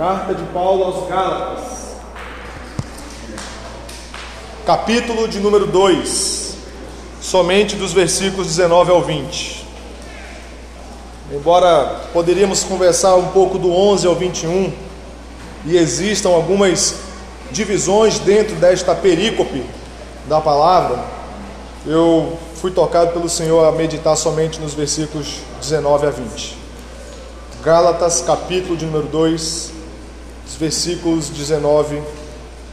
Carta 0.00 0.32
de 0.34 0.42
Paulo 0.44 0.84
aos 0.84 1.06
Gálatas, 1.10 1.90
capítulo 4.64 5.28
de 5.28 5.38
número 5.40 5.66
2, 5.66 6.54
somente 7.20 7.76
dos 7.76 7.92
versículos 7.92 8.46
19 8.46 8.92
ao 8.92 9.02
20. 9.02 9.66
Embora 11.30 12.00
poderíamos 12.14 12.64
conversar 12.64 13.14
um 13.16 13.28
pouco 13.28 13.58
do 13.58 13.70
11 13.70 14.06
ao 14.06 14.14
21, 14.14 14.72
e 15.66 15.76
existam 15.76 16.30
algumas 16.30 16.94
divisões 17.50 18.18
dentro 18.20 18.56
desta 18.56 18.94
perícope 18.94 19.62
da 20.26 20.40
palavra, 20.40 20.98
eu 21.84 22.38
fui 22.54 22.70
tocado 22.70 23.12
pelo 23.12 23.28
Senhor 23.28 23.68
a 23.68 23.72
meditar 23.72 24.16
somente 24.16 24.60
nos 24.60 24.72
versículos 24.72 25.40
19 25.60 26.06
a 26.06 26.10
20. 26.10 26.56
Gálatas, 27.62 28.22
capítulo 28.22 28.78
de 28.78 28.86
número 28.86 29.06
2, 29.06 29.79
versículos 30.54 31.28
19 31.28 32.02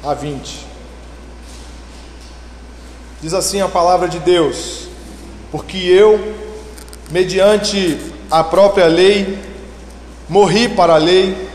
a 0.03 0.13
20. 0.13 0.65
Diz 3.21 3.33
assim 3.33 3.61
a 3.61 3.67
palavra 3.67 4.07
de 4.07 4.19
Deus: 4.19 4.87
Porque 5.51 5.77
eu, 5.77 6.35
mediante 7.09 7.99
a 8.29 8.43
própria 8.43 8.87
lei, 8.87 9.39
morri 10.29 10.69
para 10.69 10.93
a 10.93 10.97
lei, 10.97 11.49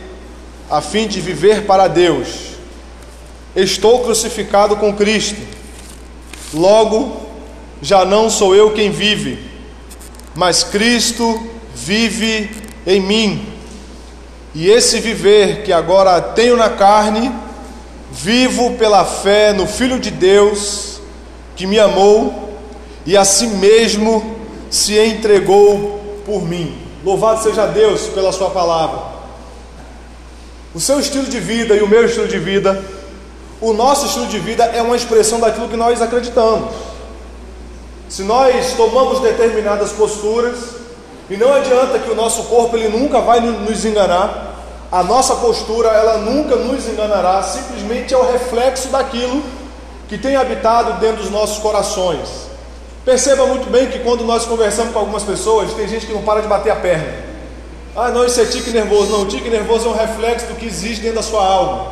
a 0.70 0.80
fim 0.80 1.06
de 1.06 1.20
viver 1.20 1.66
para 1.66 1.86
Deus. 1.88 2.52
Estou 3.54 4.02
crucificado 4.02 4.76
com 4.76 4.94
Cristo. 4.94 5.40
Logo, 6.54 7.20
já 7.80 8.04
não 8.04 8.30
sou 8.30 8.54
eu 8.54 8.72
quem 8.72 8.90
vive, 8.90 9.38
mas 10.34 10.64
Cristo 10.64 11.46
vive 11.74 12.50
em 12.86 13.00
mim. 13.00 13.46
E 14.54 14.68
esse 14.68 15.00
viver 15.00 15.62
que 15.62 15.72
agora 15.72 16.20
tenho 16.20 16.56
na 16.56 16.68
carne, 16.68 17.32
vivo 18.10 18.74
pela 18.74 19.04
fé 19.04 19.52
no 19.52 19.66
Filho 19.66 19.98
de 19.98 20.10
Deus, 20.10 21.00
que 21.56 21.66
me 21.66 21.78
amou 21.78 22.58
e 23.06 23.16
a 23.16 23.24
si 23.24 23.46
mesmo 23.46 24.36
se 24.70 24.98
entregou 24.98 26.22
por 26.26 26.42
mim. 26.42 26.78
Louvado 27.02 27.42
seja 27.42 27.66
Deus 27.66 28.02
pela 28.08 28.30
Sua 28.30 28.50
palavra. 28.50 29.12
O 30.74 30.80
seu 30.80 31.00
estilo 31.00 31.24
de 31.24 31.40
vida 31.40 31.74
e 31.74 31.82
o 31.82 31.88
meu 31.88 32.04
estilo 32.04 32.28
de 32.28 32.38
vida, 32.38 32.82
o 33.60 33.72
nosso 33.72 34.06
estilo 34.06 34.26
de 34.26 34.38
vida 34.38 34.64
é 34.64 34.80
uma 34.82 34.96
expressão 34.96 35.40
daquilo 35.40 35.68
que 35.68 35.76
nós 35.76 36.00
acreditamos. 36.00 36.74
Se 38.08 38.22
nós 38.22 38.74
tomamos 38.74 39.20
determinadas 39.20 39.92
posturas, 39.92 40.81
e 41.30 41.36
não 41.36 41.52
adianta 41.52 41.98
que 41.98 42.10
o 42.10 42.14
nosso 42.14 42.44
corpo 42.44 42.76
ele 42.76 42.88
nunca 42.88 43.20
vai 43.20 43.40
nos 43.40 43.84
enganar. 43.84 44.50
A 44.90 45.02
nossa 45.02 45.36
postura 45.36 45.88
ela 45.88 46.18
nunca 46.18 46.56
nos 46.56 46.86
enganará, 46.86 47.42
simplesmente 47.42 48.12
é 48.12 48.16
o 48.16 48.30
reflexo 48.30 48.88
daquilo 48.88 49.42
que 50.08 50.18
tem 50.18 50.36
habitado 50.36 51.00
dentro 51.00 51.22
dos 51.22 51.30
nossos 51.30 51.58
corações. 51.58 52.28
Perceba 53.02 53.46
muito 53.46 53.70
bem 53.70 53.88
que 53.88 54.00
quando 54.00 54.24
nós 54.24 54.44
conversamos 54.44 54.92
com 54.92 54.98
algumas 54.98 55.22
pessoas, 55.22 55.72
tem 55.72 55.88
gente 55.88 56.06
que 56.06 56.12
não 56.12 56.22
para 56.22 56.42
de 56.42 56.48
bater 56.48 56.70
a 56.70 56.76
perna. 56.76 57.32
Ah, 57.96 58.10
não, 58.10 58.24
isso 58.24 58.40
é 58.40 58.44
tique 58.44 58.70
nervoso. 58.70 59.10
Não, 59.10 59.22
o 59.22 59.26
tique 59.26 59.48
nervoso 59.48 59.88
é 59.88 59.90
um 59.90 59.96
reflexo 59.96 60.46
do 60.46 60.54
que 60.54 60.66
existe 60.66 61.00
dentro 61.00 61.16
da 61.16 61.22
sua 61.22 61.44
alma. 61.44 61.86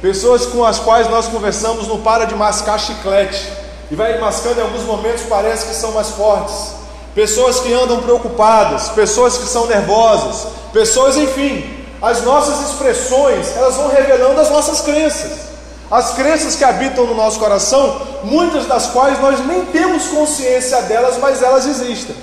Pessoas 0.00 0.44
com 0.46 0.64
as 0.64 0.80
quais 0.80 1.08
nós 1.08 1.28
conversamos 1.28 1.86
não 1.86 2.00
para 2.00 2.24
de 2.24 2.34
mascar 2.34 2.78
chiclete 2.78 3.48
e 3.90 3.94
vai 3.94 4.18
mascando 4.18 4.58
em 4.58 4.62
alguns 4.62 4.82
momentos 4.82 5.22
parece 5.28 5.66
que 5.66 5.74
são 5.74 5.92
mais 5.92 6.10
fortes 6.10 6.81
pessoas 7.14 7.60
que 7.60 7.72
andam 7.72 8.00
preocupadas, 8.00 8.88
pessoas 8.90 9.36
que 9.36 9.46
são 9.46 9.66
nervosas, 9.66 10.46
pessoas, 10.72 11.16
enfim, 11.16 11.82
as 12.00 12.22
nossas 12.22 12.70
expressões, 12.70 13.56
elas 13.56 13.76
vão 13.76 13.88
revelando 13.88 14.40
as 14.40 14.50
nossas 14.50 14.80
crenças. 14.80 15.52
As 15.90 16.14
crenças 16.14 16.56
que 16.56 16.64
habitam 16.64 17.06
no 17.06 17.14
nosso 17.14 17.38
coração, 17.38 18.00
muitas 18.24 18.66
das 18.66 18.86
quais 18.86 19.20
nós 19.20 19.44
nem 19.46 19.66
temos 19.66 20.06
consciência 20.08 20.80
delas, 20.82 21.18
mas 21.18 21.42
elas 21.42 21.66
existem. 21.66 22.16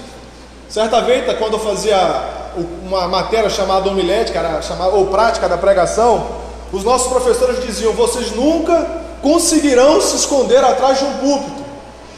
Certa 0.67 1.01
vez, 1.01 1.38
quando 1.38 1.53
eu 1.53 1.59
fazia 1.59 1.97
uma 2.83 3.07
matéria 3.07 3.49
chamada 3.49 3.88
homilética, 3.88 4.61
chamada, 4.61 4.91
ou 4.91 5.07
prática 5.07 5.47
da 5.47 5.57
pregação, 5.57 6.28
os 6.73 6.83
nossos 6.83 7.07
professores 7.07 7.63
diziam: 7.63 7.94
vocês 7.94 8.35
nunca 8.35 8.88
conseguirão 9.22 10.01
se 10.01 10.16
esconder 10.16 10.63
atrás 10.63 10.97
de 10.97 11.05
um 11.05 11.13
púlpito. 11.17 11.63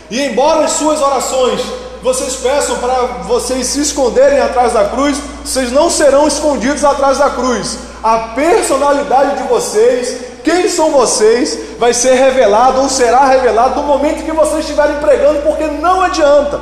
E 0.09 0.21
embora 0.21 0.65
as 0.65 0.71
suas 0.71 1.01
orações 1.01 1.61
vocês 2.01 2.35
peçam 2.35 2.78
para 2.78 2.94
vocês 3.28 3.67
se 3.67 3.81
esconderem 3.81 4.39
atrás 4.39 4.73
da 4.73 4.85
cruz, 4.85 5.17
vocês 5.44 5.72
não 5.72 5.89
serão 5.89 6.28
escondidos 6.28 6.84
atrás 6.84 7.17
da 7.17 7.29
cruz. 7.29 7.78
A 8.03 8.17
personalidade 8.35 9.41
de 9.41 9.47
vocês, 9.47 10.17
quem 10.44 10.67
são 10.67 10.90
vocês, 10.90 11.78
vai 11.78 11.94
ser 11.94 12.16
revelado 12.16 12.81
ou 12.81 12.90
será 12.90 13.25
revelado 13.25 13.79
no 13.79 13.88
momento 13.88 14.25
que 14.25 14.31
vocês 14.31 14.61
estiverem 14.61 14.97
pregando, 14.97 15.41
porque 15.41 15.66
não 15.66 16.01
adianta. 16.01 16.59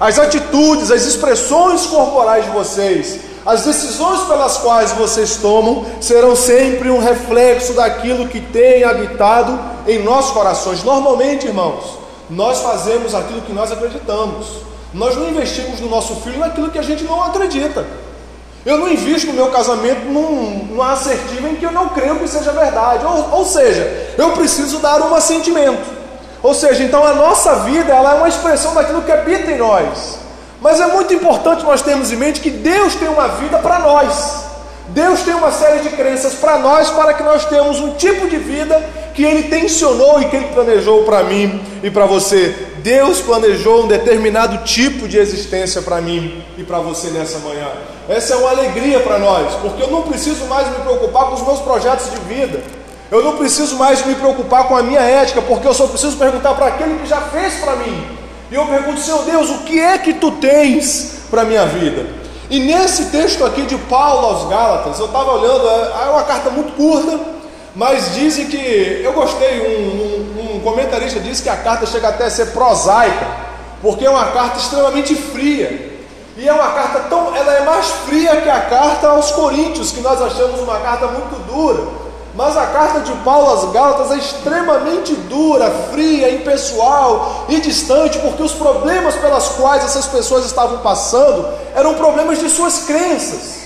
As 0.00 0.18
atitudes, 0.18 0.90
as 0.90 1.02
expressões 1.02 1.84
corporais 1.86 2.44
de 2.44 2.50
vocês, 2.50 3.18
as 3.44 3.62
decisões 3.62 4.20
pelas 4.22 4.58
quais 4.58 4.92
vocês 4.92 5.36
tomam 5.36 5.84
serão 6.00 6.36
sempre 6.36 6.90
um 6.90 7.00
reflexo 7.00 7.74
daquilo 7.74 8.28
que 8.28 8.40
tem 8.40 8.84
habitado 8.84 9.58
em 9.86 10.02
nossos 10.02 10.32
corações. 10.32 10.82
Normalmente, 10.84 11.46
irmãos, 11.46 11.98
nós 12.30 12.60
fazemos 12.60 13.14
aquilo 13.14 13.42
que 13.42 13.52
nós 13.52 13.72
acreditamos. 13.72 14.67
Nós 14.92 15.16
não 15.16 15.28
investimos 15.28 15.80
no 15.80 15.88
nosso 15.88 16.16
filho 16.16 16.38
naquilo 16.38 16.70
que 16.70 16.78
a 16.78 16.82
gente 16.82 17.04
não 17.04 17.22
acredita. 17.22 17.86
Eu 18.64 18.78
não 18.78 18.88
invisto 18.88 19.28
no 19.28 19.34
meu 19.34 19.48
casamento 19.48 20.06
num, 20.06 20.66
numa 20.70 20.92
assertiva 20.92 21.48
em 21.48 21.56
que 21.56 21.64
eu 21.64 21.72
não 21.72 21.90
creio 21.90 22.18
que 22.18 22.28
seja 22.28 22.52
verdade. 22.52 23.04
Ou, 23.04 23.38
ou 23.38 23.44
seja, 23.44 24.14
eu 24.16 24.32
preciso 24.32 24.78
dar 24.78 25.00
um 25.00 25.14
assentimento. 25.14 25.98
Ou 26.42 26.54
seja, 26.54 26.82
então 26.84 27.04
a 27.04 27.14
nossa 27.14 27.56
vida 27.60 27.92
ela 27.92 28.12
é 28.12 28.14
uma 28.18 28.28
expressão 28.28 28.74
daquilo 28.74 29.02
que 29.02 29.12
habita 29.12 29.50
em 29.50 29.58
nós. 29.58 30.18
Mas 30.60 30.80
é 30.80 30.86
muito 30.86 31.14
importante 31.14 31.64
nós 31.64 31.82
termos 31.82 32.10
em 32.10 32.16
mente 32.16 32.40
que 32.40 32.50
Deus 32.50 32.94
tem 32.94 33.08
uma 33.08 33.28
vida 33.28 33.58
para 33.58 33.78
nós. 33.78 34.44
Deus 34.88 35.22
tem 35.22 35.34
uma 35.34 35.52
série 35.52 35.80
de 35.80 35.90
crenças 35.90 36.34
para 36.34 36.58
nós, 36.58 36.90
para 36.90 37.14
que 37.14 37.22
nós 37.22 37.44
tenhamos 37.44 37.78
um 37.78 37.94
tipo 37.94 38.28
de 38.28 38.38
vida 38.38 38.82
que 39.14 39.22
Ele 39.22 39.44
tensionou 39.44 40.20
e 40.20 40.26
que 40.26 40.36
Ele 40.36 40.46
planejou 40.46 41.04
para 41.04 41.22
mim 41.22 41.60
e 41.82 41.90
para 41.90 42.06
você. 42.06 42.67
Deus 42.88 43.20
planejou 43.20 43.84
um 43.84 43.86
determinado 43.86 44.64
tipo 44.64 45.06
de 45.06 45.18
existência 45.18 45.82
para 45.82 46.00
mim 46.00 46.42
e 46.56 46.62
para 46.62 46.78
você 46.78 47.08
nessa 47.08 47.38
manhã. 47.40 47.68
Essa 48.08 48.32
é 48.32 48.36
uma 48.38 48.48
alegria 48.48 49.00
para 49.00 49.18
nós, 49.18 49.52
porque 49.56 49.82
eu 49.82 49.90
não 49.90 50.00
preciso 50.04 50.46
mais 50.46 50.66
me 50.68 50.76
preocupar 50.76 51.26
com 51.26 51.34
os 51.34 51.42
meus 51.42 51.60
projetos 51.60 52.10
de 52.10 52.18
vida. 52.20 52.62
Eu 53.10 53.22
não 53.22 53.36
preciso 53.36 53.76
mais 53.76 54.06
me 54.06 54.14
preocupar 54.14 54.68
com 54.68 54.74
a 54.74 54.82
minha 54.82 55.02
ética, 55.02 55.42
porque 55.42 55.68
eu 55.68 55.74
só 55.74 55.86
preciso 55.86 56.16
perguntar 56.16 56.54
para 56.54 56.68
aquele 56.68 56.98
que 57.00 57.06
já 57.06 57.20
fez 57.20 57.56
para 57.56 57.76
mim. 57.76 58.06
E 58.50 58.54
eu 58.54 58.64
pergunto, 58.64 59.00
Senhor 59.00 59.22
Deus, 59.22 59.50
o 59.50 59.58
que 59.64 59.78
é 59.78 59.98
que 59.98 60.14
tu 60.14 60.30
tens 60.30 61.24
para 61.30 61.42
a 61.42 61.44
minha 61.44 61.66
vida? 61.66 62.06
E 62.48 62.58
nesse 62.58 63.10
texto 63.10 63.44
aqui 63.44 63.66
de 63.66 63.76
Paulo 63.76 64.28
aos 64.28 64.48
Gálatas, 64.48 64.98
eu 64.98 65.04
estava 65.04 65.30
olhando, 65.32 65.68
é, 65.68 66.06
é 66.06 66.10
uma 66.10 66.22
carta 66.22 66.48
muito 66.48 66.72
curta, 66.72 67.20
mas 67.76 68.14
dizem 68.14 68.46
que 68.46 69.02
eu 69.04 69.12
gostei, 69.12 69.60
um, 69.60 69.74
um, 69.92 70.27
um, 70.58 70.60
comentarista 70.60 71.20
disse 71.20 71.42
que 71.42 71.48
a 71.48 71.56
carta 71.56 71.86
chega 71.86 72.08
até 72.08 72.26
a 72.26 72.30
ser 72.30 72.46
prosaica, 72.46 73.26
porque 73.80 74.04
é 74.04 74.10
uma 74.10 74.26
carta 74.26 74.58
extremamente 74.58 75.14
fria. 75.14 75.96
E 76.36 76.48
é 76.48 76.52
uma 76.52 76.70
carta 76.70 77.00
tão, 77.08 77.34
ela 77.34 77.52
é 77.52 77.64
mais 77.64 77.86
fria 78.06 78.40
que 78.40 78.48
a 78.48 78.60
carta 78.60 79.08
aos 79.08 79.32
Coríntios, 79.32 79.90
que 79.90 80.00
nós 80.00 80.22
achamos 80.22 80.60
uma 80.60 80.78
carta 80.78 81.06
muito 81.08 81.36
dura. 81.52 82.08
Mas 82.34 82.56
a 82.56 82.66
carta 82.66 83.00
de 83.00 83.12
Paulo 83.24 83.52
às 83.52 83.64
Gálatas 83.72 84.12
é 84.12 84.16
extremamente 84.18 85.12
dura, 85.12 85.68
fria, 85.90 86.30
impessoal 86.30 87.46
e 87.48 87.60
distante, 87.60 88.18
porque 88.20 88.42
os 88.44 88.52
problemas 88.52 89.16
pelas 89.16 89.48
quais 89.48 89.84
essas 89.84 90.06
pessoas 90.06 90.46
estavam 90.46 90.78
passando 90.78 91.48
eram 91.74 91.94
problemas 91.94 92.38
de 92.38 92.48
suas 92.48 92.84
crenças. 92.84 93.57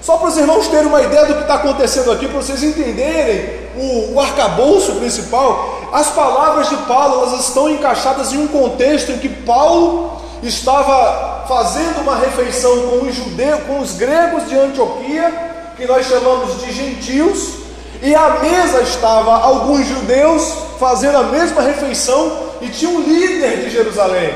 Só 0.00 0.16
para 0.16 0.28
os 0.28 0.36
irmãos 0.36 0.68
terem 0.68 0.86
uma 0.86 1.02
ideia 1.02 1.26
do 1.26 1.34
que 1.34 1.42
está 1.42 1.54
acontecendo 1.54 2.10
aqui, 2.12 2.26
para 2.26 2.40
vocês 2.40 2.62
entenderem 2.62 3.68
o, 3.76 4.14
o 4.14 4.20
arcabouço 4.20 4.94
principal, 4.94 5.88
as 5.92 6.10
palavras 6.10 6.68
de 6.68 6.76
Paulo 6.78 7.22
elas 7.22 7.46
estão 7.46 7.68
encaixadas 7.68 8.32
em 8.32 8.38
um 8.38 8.48
contexto 8.48 9.12
em 9.12 9.18
que 9.18 9.28
Paulo 9.28 10.20
estava 10.42 11.44
fazendo 11.48 12.00
uma 12.00 12.16
refeição 12.16 12.88
com 12.88 13.06
os 13.06 13.14
judeus, 13.14 13.62
com 13.66 13.80
os 13.80 13.94
gregos 13.94 14.48
de 14.48 14.56
Antioquia, 14.56 15.32
que 15.76 15.86
nós 15.86 16.06
chamamos 16.06 16.60
de 16.60 16.72
gentios, 16.72 17.54
e 18.02 18.14
à 18.14 18.38
mesa 18.40 18.82
estava 18.82 19.38
alguns 19.38 19.86
judeus 19.86 20.52
fazendo 20.78 21.18
a 21.18 21.22
mesma 21.24 21.62
refeição 21.62 22.48
e 22.60 22.68
tinha 22.68 22.90
um 22.90 23.00
líder 23.00 23.64
de 23.64 23.70
Jerusalém. 23.70 24.34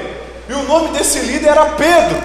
E 0.49 0.53
o 0.53 0.63
nome 0.65 0.89
desse 0.89 1.21
líder 1.21 1.51
era 1.51 1.67
Pedro. 1.67 2.21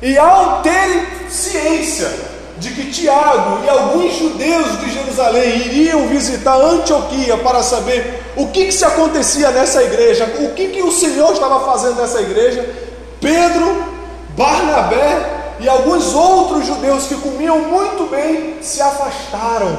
E 0.00 0.16
ao 0.16 0.62
ter 0.62 1.17
ciência 1.30 2.10
de 2.58 2.70
que 2.70 2.90
Tiago 2.90 3.64
e 3.64 3.68
alguns 3.68 4.16
judeus 4.16 4.80
de 4.80 4.92
Jerusalém 4.92 5.58
iriam 5.66 6.06
visitar 6.08 6.56
Antioquia 6.56 7.36
para 7.38 7.62
saber 7.62 8.22
o 8.36 8.48
que, 8.48 8.66
que 8.66 8.72
se 8.72 8.84
acontecia 8.84 9.50
nessa 9.50 9.82
igreja, 9.82 10.24
o 10.40 10.54
que, 10.54 10.68
que 10.68 10.82
o 10.82 10.90
Senhor 10.90 11.32
estava 11.32 11.64
fazendo 11.64 11.96
nessa 11.96 12.20
igreja, 12.20 12.68
Pedro, 13.20 13.84
Barnabé 14.36 15.56
e 15.60 15.68
alguns 15.68 16.14
outros 16.14 16.66
judeus 16.66 17.06
que 17.06 17.16
comiam 17.16 17.58
muito 17.58 18.08
bem 18.10 18.56
se 18.60 18.80
afastaram 18.80 19.78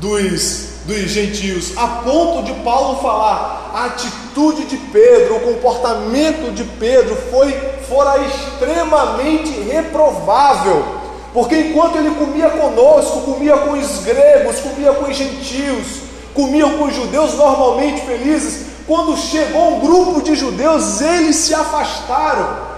dos, 0.00 0.68
dos 0.84 1.10
gentios, 1.10 1.76
a 1.76 1.86
ponto 1.86 2.44
de 2.44 2.54
Paulo 2.60 3.00
falar: 3.00 3.72
a 3.74 3.86
atitude 3.86 4.64
de 4.64 4.76
Pedro, 4.76 5.36
o 5.36 5.40
comportamento 5.40 6.52
de 6.52 6.64
Pedro 6.64 7.16
foi 7.30 7.52
fora 7.90 8.24
extremamente 8.24 9.50
reprovável. 9.62 11.00
Porque 11.34 11.56
enquanto 11.56 11.96
ele 11.96 12.14
comia 12.14 12.48
conosco, 12.50 13.22
comia 13.22 13.56
com 13.58 13.72
os 13.72 13.98
gregos, 13.98 14.60
comia 14.60 14.92
com 14.92 15.10
os 15.10 15.16
gentios, 15.16 15.86
comia 16.32 16.68
com 16.70 16.84
os 16.84 16.94
judeus 16.94 17.34
normalmente 17.34 18.00
felizes, 18.02 18.66
quando 18.86 19.16
chegou 19.16 19.76
um 19.76 19.80
grupo 19.80 20.22
de 20.22 20.34
judeus, 20.34 21.00
eles 21.00 21.36
se 21.36 21.54
afastaram 21.54 22.70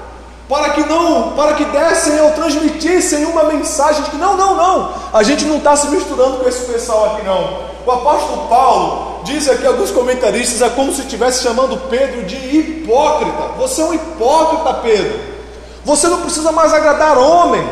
para 0.49 0.71
que 0.71 0.85
não, 0.85 1.33
para 1.33 1.55
que 1.55 1.65
dessem 1.67 2.21
ou 2.21 2.33
transmitissem 2.33 3.25
uma 3.25 3.45
mensagem 3.45 4.03
de 4.03 4.11
que 4.11 4.17
não, 4.17 4.37
não, 4.37 4.55
não, 4.55 4.93
a 5.13 5.23
gente 5.23 5.45
não 5.47 5.57
está 5.57 5.75
se 5.77 5.89
misturando 5.89 6.39
com 6.39 6.49
esse 6.49 6.71
pessoal 6.71 7.15
aqui 7.15 7.25
não. 7.25 7.73
O 7.87 7.91
apóstolo 7.91 8.49
Paulo 8.49 9.12
diz 9.25 9.49
aqui 9.49 9.67
alguns 9.67 9.91
comentaristas 9.91 10.63
é 10.63 10.69
como 10.71 10.93
se 10.93 11.03
estivesse 11.03 11.43
chamando 11.43 11.89
Pedro 11.89 12.23
de 12.25 12.37
hipócrita. 12.37 13.43
Você 13.59 13.81
é 13.81 13.85
um 13.85 13.95
hipócrita, 13.95 14.75
Pedro. 14.75 15.21
Você 15.85 16.09
não 16.09 16.21
precisa 16.21 16.53
mais 16.53 16.73
agradar 16.73 17.19
homens. 17.19 17.67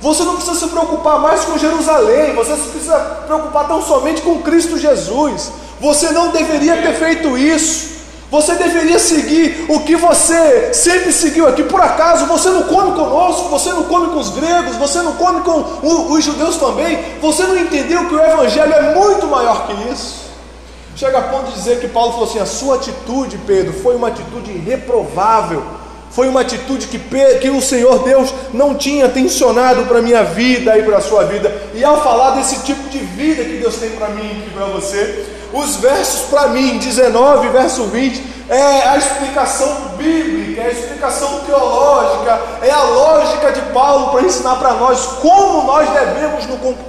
Você 0.00 0.22
não 0.24 0.36
precisa 0.36 0.58
se 0.58 0.68
preocupar 0.68 1.18
mais 1.18 1.44
com 1.44 1.58
Jerusalém. 1.58 2.34
Você 2.34 2.52
precisa 2.54 2.98
se 2.98 3.26
preocupar 3.26 3.66
tão 3.66 3.82
somente 3.82 4.22
com 4.22 4.42
Cristo 4.42 4.78
Jesus. 4.78 5.50
Você 5.80 6.10
não 6.10 6.28
deveria 6.28 6.76
ter 6.76 6.94
feito 6.94 7.36
isso. 7.36 7.96
Você 8.30 8.54
deveria 8.56 8.98
seguir 8.98 9.66
o 9.68 9.80
que 9.80 9.94
você 9.94 10.74
sempre 10.74 11.12
seguiu 11.12 11.46
aqui. 11.46 11.62
Por 11.62 11.80
acaso 11.80 12.26
você 12.26 12.50
não 12.50 12.64
come 12.64 12.92
conosco, 12.92 13.48
você 13.48 13.70
não 13.70 13.84
come 13.84 14.08
com 14.08 14.18
os 14.18 14.30
gregos, 14.30 14.76
você 14.76 15.00
não 15.00 15.12
come 15.12 15.42
com 15.42 16.12
os 16.12 16.24
judeus 16.24 16.56
também. 16.56 16.98
Você 17.20 17.44
não 17.44 17.56
entendeu 17.56 18.08
que 18.08 18.14
o 18.14 18.20
Evangelho 18.20 18.72
é 18.72 18.94
muito 18.94 19.26
maior 19.28 19.66
que 19.66 19.92
isso. 19.92 20.25
Chega 20.96 21.18
a 21.18 21.22
ponto 21.22 21.50
de 21.50 21.58
dizer 21.58 21.78
que 21.78 21.88
Paulo 21.88 22.12
falou 22.12 22.26
assim: 22.26 22.38
a 22.38 22.46
sua 22.46 22.76
atitude, 22.76 23.38
Pedro, 23.46 23.72
foi 23.74 23.94
uma 23.94 24.08
atitude 24.08 24.50
reprovável. 24.52 25.62
Foi 26.10 26.28
uma 26.28 26.40
atitude 26.40 26.86
que, 26.86 26.98
que 26.98 27.50
o 27.50 27.60
Senhor 27.60 28.02
Deus 28.02 28.32
não 28.54 28.74
tinha 28.74 29.06
tensionado 29.06 29.84
para 29.84 29.98
a 29.98 30.02
minha 30.02 30.24
vida 30.24 30.78
e 30.78 30.82
para 30.82 30.96
a 30.96 31.00
sua 31.02 31.24
vida. 31.24 31.54
E 31.74 31.84
ao 31.84 32.02
falar 32.02 32.36
desse 32.36 32.64
tipo 32.64 32.88
de 32.88 32.98
vida 32.98 33.44
que 33.44 33.58
Deus 33.58 33.76
tem 33.76 33.90
para 33.90 34.08
mim 34.08 34.44
e 34.46 34.50
para 34.50 34.64
você, 34.66 35.26
os 35.56 35.76
versos 35.76 36.28
para 36.28 36.48
mim, 36.48 36.78
19, 36.78 37.48
verso 37.48 37.84
20, 37.84 38.36
é 38.48 38.88
a 38.88 38.96
explicação 38.96 39.68
bíblica, 39.96 40.62
é 40.62 40.66
a 40.66 40.70
explicação 40.70 41.40
teológica, 41.40 42.40
é 42.62 42.70
a 42.70 42.82
lógica 42.82 43.52
de 43.52 43.60
Paulo 43.72 44.10
para 44.10 44.22
ensinar 44.22 44.56
para 44.56 44.74
nós 44.74 45.00
como 45.20 45.64
nós 45.64 45.88
devemos 45.90 46.44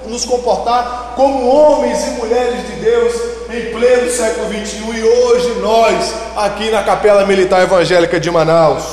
nos 0.08 0.25
comportar 0.25 1.14
como 1.16 1.48
homens 1.48 2.06
e 2.06 2.10
mulheres 2.12 2.68
de 2.68 2.74
Deus 2.74 3.14
em 3.50 3.72
pleno 3.72 4.12
século 4.12 4.50
21 4.50 4.94
e 4.94 5.04
hoje 5.04 5.60
nós 5.62 6.14
aqui 6.36 6.69
na 6.69 6.84
Capela 6.84 7.25
Militar 7.25 7.64
Evangélica 7.64 8.19
de 8.19 8.30
Manaus. 8.30 8.84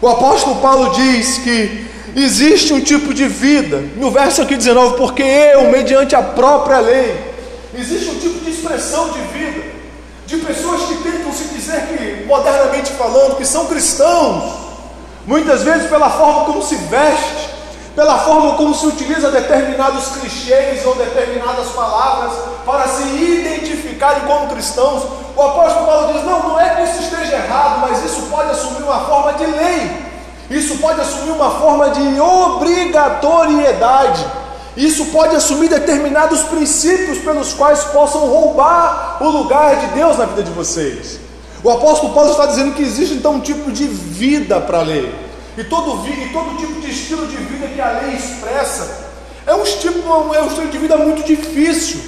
O 0.00 0.08
apóstolo 0.08 0.56
Paulo 0.56 0.90
diz 0.90 1.38
que 1.38 1.86
existe 2.16 2.72
um 2.72 2.80
tipo 2.80 3.14
de 3.14 3.28
vida, 3.28 3.80
no 3.96 4.10
verso 4.10 4.42
aqui 4.42 4.56
19, 4.56 4.96
porque 4.96 5.22
eu, 5.22 5.70
mediante 5.70 6.16
a 6.16 6.22
própria 6.22 6.80
lei, 6.80 7.31
Existe 7.74 8.10
um 8.10 8.18
tipo 8.18 8.44
de 8.44 8.50
expressão 8.50 9.10
de 9.10 9.20
vida 9.20 9.82
de 10.26 10.36
pessoas 10.38 10.82
que 10.82 10.96
tentam 11.02 11.32
se 11.32 11.44
dizer 11.44 11.86
que, 11.86 12.26
modernamente 12.26 12.90
falando, 12.92 13.36
que 13.36 13.44
são 13.44 13.66
cristãos, 13.66 14.52
muitas 15.26 15.62
vezes 15.62 15.88
pela 15.88 16.10
forma 16.10 16.44
como 16.44 16.62
se 16.62 16.76
veste, 16.76 17.50
pela 17.94 18.18
forma 18.20 18.54
como 18.54 18.74
se 18.74 18.86
utiliza 18.86 19.30
determinados 19.30 20.16
clichês 20.16 20.86
ou 20.86 20.94
determinadas 20.94 21.68
palavras 21.68 22.32
para 22.64 22.88
se 22.88 23.02
identificarem 23.02 24.22
como 24.22 24.48
cristãos. 24.48 25.02
O 25.36 25.42
apóstolo 25.42 25.84
Paulo 25.86 26.10
diz: 26.12 26.24
não, 26.24 26.48
não 26.48 26.58
é 26.60 26.76
que 26.76 26.82
isso 26.82 27.02
esteja 27.02 27.36
errado, 27.36 27.80
mas 27.80 28.04
isso 28.04 28.22
pode 28.30 28.50
assumir 28.50 28.84
uma 28.84 29.00
forma 29.00 29.32
de 29.34 29.46
lei, 29.46 29.90
isso 30.50 30.78
pode 30.78 31.00
assumir 31.00 31.32
uma 31.32 31.50
forma 31.58 31.90
de 31.90 32.20
obrigatoriedade. 32.20 34.24
Isso 34.76 35.06
pode 35.06 35.36
assumir 35.36 35.68
determinados 35.68 36.42
princípios 36.44 37.18
pelos 37.18 37.52
quais 37.52 37.84
possam 37.84 38.22
roubar 38.26 39.18
o 39.20 39.28
lugar 39.28 39.76
de 39.76 39.86
Deus 39.88 40.16
na 40.16 40.24
vida 40.24 40.42
de 40.42 40.50
vocês. 40.50 41.20
O 41.62 41.70
apóstolo 41.70 42.14
Paulo 42.14 42.30
está 42.30 42.46
dizendo 42.46 42.74
que 42.74 42.82
existe 42.82 43.14
então 43.14 43.34
um 43.34 43.40
tipo 43.40 43.70
de 43.70 43.86
vida 43.86 44.60
para 44.60 44.78
a 44.78 44.82
lei. 44.82 45.14
E 45.56 45.64
todo, 45.64 46.08
e 46.08 46.28
todo 46.32 46.56
tipo 46.56 46.80
de 46.80 46.90
estilo 46.90 47.26
de 47.26 47.36
vida 47.36 47.66
que 47.68 47.80
a 47.80 48.00
lei 48.00 48.14
expressa 48.14 49.02
é 49.46 49.54
um, 49.54 49.62
tipo, 49.62 50.34
é 50.34 50.42
um 50.42 50.46
estilo 50.46 50.68
de 50.68 50.78
vida 50.78 50.96
muito 50.96 51.22
difícil. 51.24 52.00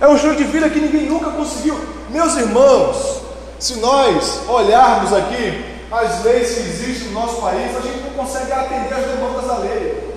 É 0.00 0.08
um 0.08 0.14
estilo 0.14 0.36
de 0.36 0.44
vida 0.44 0.70
que 0.70 0.80
ninguém 0.80 1.06
nunca 1.06 1.30
conseguiu. 1.30 1.78
Meus 2.08 2.36
irmãos, 2.36 3.20
se 3.58 3.74
nós 3.76 4.40
olharmos 4.48 5.12
aqui 5.12 5.64
as 5.90 6.24
leis 6.24 6.54
que 6.54 6.60
existem 6.60 7.08
no 7.08 7.20
nosso 7.20 7.40
país, 7.40 7.76
a 7.76 7.80
gente 7.80 7.98
não 8.00 8.10
consegue 8.10 8.52
atender 8.52 8.94
as 8.94 9.06
demandas 9.06 9.46
da 9.46 9.58
lei. 9.58 10.07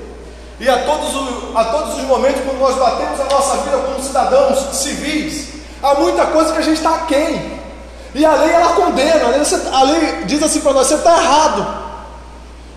E 0.62 0.70
a 0.70 0.78
todos, 0.84 1.16
os, 1.16 1.56
a 1.56 1.66
todos 1.66 1.96
os 1.96 2.04
momentos, 2.04 2.40
quando 2.46 2.60
nós 2.60 2.76
batemos 2.76 3.20
a 3.20 3.24
nossa 3.24 3.58
vida 3.64 3.80
como 3.80 4.00
cidadãos 4.00 4.78
civis, 4.78 5.48
há 5.82 5.96
muita 5.96 6.28
coisa 6.28 6.54
que 6.54 6.60
a 6.60 6.62
gente 6.62 6.78
está 6.78 6.98
aquém. 6.98 7.60
E 8.14 8.24
a 8.24 8.36
lei 8.36 8.52
ela 8.52 8.74
condena, 8.74 9.26
a 9.26 9.30
lei, 9.30 9.42
a 9.74 9.84
lei 9.84 10.24
diz 10.26 10.44
assim 10.44 10.62
para 10.62 10.74
nós: 10.74 10.86
você 10.86 10.94
está 10.94 11.18
errado. 11.18 11.82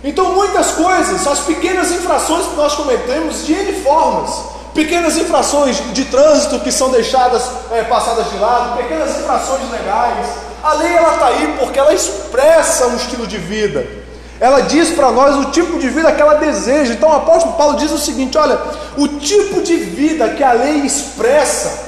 Então, 0.03 0.33
muitas 0.33 0.71
coisas, 0.71 1.27
as 1.27 1.41
pequenas 1.41 1.91
infrações 1.91 2.47
que 2.47 2.55
nós 2.55 2.73
cometemos 2.73 3.45
de 3.45 3.53
N 3.53 3.83
formas, 3.83 4.31
pequenas 4.73 5.15
infrações 5.17 5.77
de 5.93 6.05
trânsito 6.05 6.59
que 6.61 6.71
são 6.71 6.89
deixadas 6.89 7.43
é, 7.71 7.83
passadas 7.83 8.31
de 8.31 8.37
lado, 8.39 8.77
pequenas 8.77 9.15
infrações 9.19 9.61
legais, 9.71 10.27
a 10.63 10.73
lei 10.73 10.91
ela 10.91 11.13
está 11.13 11.27
aí 11.27 11.55
porque 11.59 11.77
ela 11.77 11.93
expressa 11.93 12.87
um 12.87 12.95
estilo 12.95 13.27
de 13.27 13.37
vida. 13.37 14.04
Ela 14.39 14.61
diz 14.61 14.91
para 14.91 15.11
nós 15.11 15.35
o 15.37 15.51
tipo 15.51 15.79
de 15.79 15.89
vida 15.89 16.11
que 16.11 16.21
ela 16.21 16.35
deseja. 16.35 16.93
Então 16.93 17.09
o 17.09 17.15
apóstolo 17.15 17.55
Paulo 17.55 17.77
diz 17.77 17.91
o 17.91 17.97
seguinte: 17.97 18.37
olha, 18.37 18.59
o 18.97 19.07
tipo 19.07 19.61
de 19.61 19.75
vida 19.75 20.29
que 20.29 20.43
a 20.43 20.51
lei 20.51 20.79
expressa, 20.79 21.85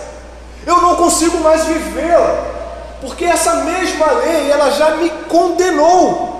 eu 0.65 0.81
não 0.81 0.95
consigo 0.95 1.37
mais 1.39 1.65
vivê-la, 1.65 2.43
porque 3.01 3.25
essa 3.25 3.55
mesma 3.55 4.11
lei 4.11 4.49
ela 4.49 4.71
já 4.71 4.91
me 4.91 5.09
condenou. 5.27 6.35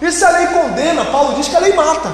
E 0.00 0.10
se 0.10 0.24
a 0.24 0.30
lei 0.30 0.46
condena, 0.46 1.04
Paulo 1.06 1.34
diz 1.34 1.48
que 1.48 1.56
a 1.56 1.60
lei 1.60 1.74
mata. 1.74 2.10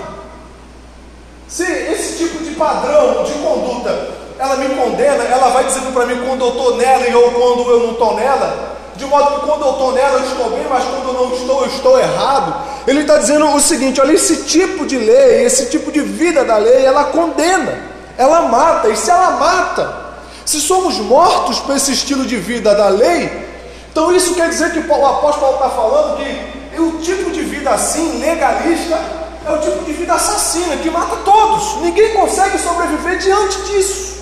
Se 1.46 1.64
esse 1.64 2.18
tipo 2.18 2.42
de 2.42 2.50
padrão 2.56 3.22
de 3.22 3.32
conduta 3.34 4.16
ela 4.38 4.56
me 4.56 4.74
condena, 4.74 5.24
ela 5.24 5.48
vai 5.48 5.64
dizendo 5.64 5.92
para 5.92 6.06
mim 6.06 6.20
quando 6.26 6.44
eu 6.44 6.50
estou 6.50 6.76
nela 6.76 7.06
e 7.08 7.14
ou 7.14 7.30
quando 7.30 7.70
eu 7.70 7.80
não 7.80 7.92
estou 7.92 8.14
nela, 8.16 8.75
de 8.96 9.04
modo 9.04 9.40
que 9.40 9.46
quando 9.46 9.62
eu 9.62 9.72
estou 9.72 9.92
nela 9.92 10.18
eu 10.18 10.26
estou 10.26 10.50
bem, 10.50 10.66
mas 10.68 10.84
quando 10.84 11.08
eu 11.08 11.12
não 11.14 11.34
estou, 11.34 11.60
eu 11.62 11.66
estou 11.66 11.98
errado. 11.98 12.54
Ele 12.86 13.00
está 13.00 13.18
dizendo 13.18 13.46
o 13.46 13.60
seguinte: 13.60 14.00
olha, 14.00 14.12
esse 14.12 14.44
tipo 14.44 14.86
de 14.86 14.96
lei, 14.96 15.44
esse 15.44 15.66
tipo 15.66 15.92
de 15.92 16.00
vida 16.00 16.44
da 16.44 16.56
lei, 16.56 16.84
ela 16.84 17.04
condena, 17.04 17.78
ela 18.16 18.42
mata, 18.42 18.88
e 18.88 18.96
se 18.96 19.10
ela 19.10 19.32
mata, 19.32 20.06
se 20.44 20.60
somos 20.60 20.98
mortos 20.98 21.58
por 21.60 21.76
esse 21.76 21.92
estilo 21.92 22.24
de 22.24 22.36
vida 22.36 22.74
da 22.74 22.88
lei, 22.88 23.46
então 23.90 24.14
isso 24.14 24.34
quer 24.34 24.48
dizer 24.48 24.72
que 24.72 24.78
o 24.78 25.06
apóstolo 25.06 25.54
está 25.54 25.70
falando 25.70 26.16
que 26.16 26.80
o 26.80 26.98
tipo 26.98 27.30
de 27.30 27.42
vida 27.42 27.70
assim, 27.70 28.18
legalista, 28.18 28.98
é 29.46 29.52
o 29.52 29.58
tipo 29.58 29.84
de 29.84 29.92
vida 29.92 30.14
assassina, 30.14 30.76
que 30.76 30.90
mata 30.90 31.16
todos. 31.24 31.80
Ninguém 31.80 32.14
consegue 32.14 32.58
sobreviver 32.58 33.18
diante 33.18 33.62
disso. 33.62 34.16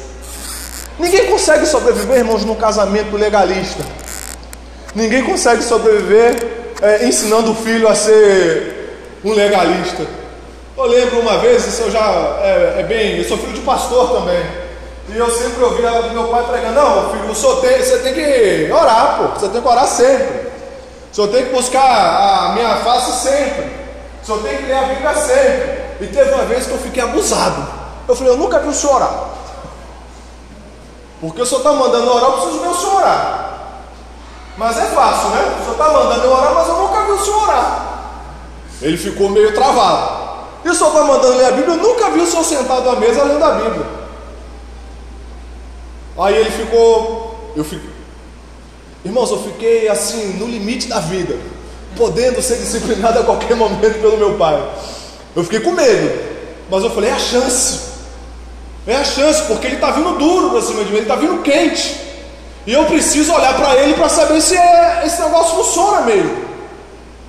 Ninguém 0.99 1.27
consegue 1.27 1.67
sobreviver, 1.67 2.19
irmãos, 2.19 2.45
num 2.45 2.55
casamento 2.55 3.17
legalista. 3.17 3.85
Ninguém 4.95 5.25
consegue 5.25 5.63
sobreviver 5.63 6.37
é, 6.81 7.07
ensinando 7.07 7.51
o 7.51 7.55
filho 7.55 7.89
a 7.89 7.95
ser 7.95 9.19
um 9.25 9.33
legalista. 9.33 10.07
Eu 10.77 10.87
lembro 10.87 11.21
uma 11.21 11.39
vez, 11.39 11.67
isso 11.67 11.83
eu 11.83 11.91
já 11.91 12.39
é, 12.43 12.81
é, 12.81 12.83
bem, 12.83 13.19
eu 13.19 13.25
sou 13.25 13.39
filho 13.39 13.53
de 13.53 13.61
pastor 13.61 14.11
também. 14.13 14.43
E 15.09 15.17
eu 15.19 15.31
sempre 15.31 15.63
ouvia 15.63 15.91
meu 16.13 16.25
pai 16.29 16.45
pregando, 16.45 16.75
não, 16.75 17.11
filho, 17.11 17.31
o 17.31 17.35
senhor 17.35 17.61
tem, 17.61 17.79
você 17.79 17.99
tem 17.99 18.15
que 18.15 18.73
orar, 18.73 19.19
pô, 19.19 19.39
você 19.39 19.49
tem 19.49 19.61
que 19.61 19.69
orar 19.69 19.87
sempre. 19.87 20.49
O 21.11 21.15
senhor 21.15 21.29
tem 21.29 21.45
que 21.45 21.53
buscar 21.53 22.49
a 22.49 22.53
minha 22.55 22.77
face 22.77 23.29
sempre. 23.29 23.67
O 24.23 24.27
senhor 24.27 24.43
tem 24.43 24.59
que 24.59 24.65
ler 24.65 24.77
a 24.77 24.83
Bíblia 24.83 25.15
sempre. 25.15 25.85
E 26.01 26.07
teve 26.07 26.31
uma 26.33 26.45
vez 26.45 26.67
que 26.67 26.73
eu 26.73 26.79
fiquei 26.79 27.03
abusado. 27.03 27.67
Eu 28.09 28.17
falei, 28.17 28.33
eu 28.33 28.37
nunca 28.37 28.59
vi 28.59 28.69
o 28.69 28.75
senhor 28.75 28.97
orar. 28.97 29.29
Porque 31.21 31.43
o 31.43 31.47
senhor 31.47 31.59
está 31.59 31.73
mandando 31.73 32.11
orar, 32.11 32.31
eu 32.31 32.33
preciso 32.33 32.61
ver 32.61 32.69
o 32.69 32.75
senhor 32.75 32.97
orar. 32.97 33.44
Mas 34.57 34.79
é 34.79 34.87
fácil, 34.87 35.31
né? 35.31 35.57
O 35.59 35.63
senhor 35.63 35.73
está 35.73 35.89
mandando 35.91 36.25
eu 36.25 36.33
orar, 36.33 36.55
mas 36.55 36.69
eu 36.69 36.77
nunca 36.77 37.05
vi 37.05 37.11
o 37.13 37.25
senhor 37.25 37.43
orar. 37.43 37.95
Ele 38.83 38.97
ficou 38.97 39.29
meio 39.29 39.55
travado. 39.55 40.25
E 40.65 40.69
o 40.69 40.75
senhor 40.75 40.89
está 40.91 41.05
mandando 41.05 41.37
ler 41.37 41.47
a 41.47 41.51
Bíblia, 41.51 41.75
eu 41.75 41.83
nunca 41.83 42.11
vi 42.11 42.21
o 42.21 42.27
senhor 42.27 42.45
sentado 42.45 42.89
à 42.89 42.97
mesa 42.97 43.25
lendo 43.25 43.45
a 43.45 43.51
Bíblia. 43.53 43.87
Aí 46.19 46.37
ele 46.37 46.51
ficou. 46.51 47.53
Eu 47.57 47.65
fico, 47.65 47.87
Irmãos, 49.05 49.31
eu 49.31 49.43
fiquei 49.43 49.89
assim, 49.89 50.39
no 50.39 50.47
limite 50.47 50.89
da 50.89 50.99
vida, 50.99 51.37
podendo 51.95 52.41
ser 52.41 52.57
disciplinado 52.57 53.19
a 53.19 53.23
qualquer 53.23 53.55
momento 53.55 54.01
pelo 54.01 54.17
meu 54.17 54.39
pai. 54.39 54.67
Eu 55.37 55.45
fiquei 55.45 55.61
com 55.61 55.73
medo. 55.73 56.35
Mas 56.71 56.83
eu 56.83 56.91
falei: 56.91 57.11
é 57.11 57.13
a 57.13 57.19
chance. 57.19 57.93
É 58.87 58.97
a 58.97 59.05
chance, 59.05 59.43
porque 59.43 59.67
ele 59.67 59.75
está 59.77 59.91
vindo 59.91 60.19
duro 60.19 60.51
para 60.51 60.63
cima 60.63 60.85
de 60.85 60.91
mim, 60.91 60.97
ele 60.97 61.03
está 61.03 61.17
vindo 61.17 61.43
quente. 61.43 62.01
E 62.67 62.73
eu 62.73 62.85
preciso 62.85 63.33
olhar 63.33 63.55
para 63.55 63.77
ele 63.77 63.95
para 63.95 64.09
saber 64.09 64.41
se 64.41 64.57
é, 64.57 65.03
esse 65.05 65.21
negócio 65.21 65.57
funciona 65.57 66.01
mesmo. 66.03 66.45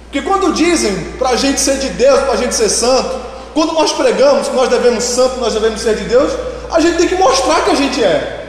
Porque 0.04 0.22
quando 0.22 0.54
dizem 0.54 0.96
para 1.20 1.30
a 1.30 1.36
gente 1.36 1.60
ser 1.60 1.78
de 1.78 1.90
Deus, 1.90 2.22
para 2.22 2.34
a 2.34 2.38
gente 2.38 2.56
ser 2.56 2.70
santo, 2.70 3.20
quando 3.54 3.74
nós 3.74 3.92
pregamos 3.92 4.48
que 4.48 4.56
nós 4.56 4.70
devemos 4.70 5.04
santo, 5.04 5.40
nós 5.40 5.54
devemos 5.54 5.82
ser 5.82 5.96
de 5.96 6.06
Deus, 6.06 6.32
a 6.72 6.80
gente 6.80 6.98
tem 6.98 7.08
que 7.08 7.16
mostrar 7.16 7.64
que 7.66 7.72
a 7.72 7.76
gente 7.76 8.04
é. 8.04 8.46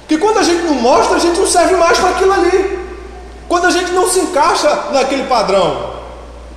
Porque 0.00 0.18
quando 0.18 0.38
a 0.38 0.42
gente 0.42 0.62
não 0.62 0.74
mostra, 0.74 1.16
a 1.16 1.20
gente 1.20 1.38
não 1.38 1.46
serve 1.46 1.76
mais 1.76 1.98
para 1.98 2.10
aquilo 2.10 2.32
ali. 2.32 2.78
Quando 3.48 3.66
a 3.66 3.70
gente 3.70 3.92
não 3.92 4.08
se 4.08 4.20
encaixa 4.20 4.68
naquele 4.92 5.24
padrão. 5.24 5.94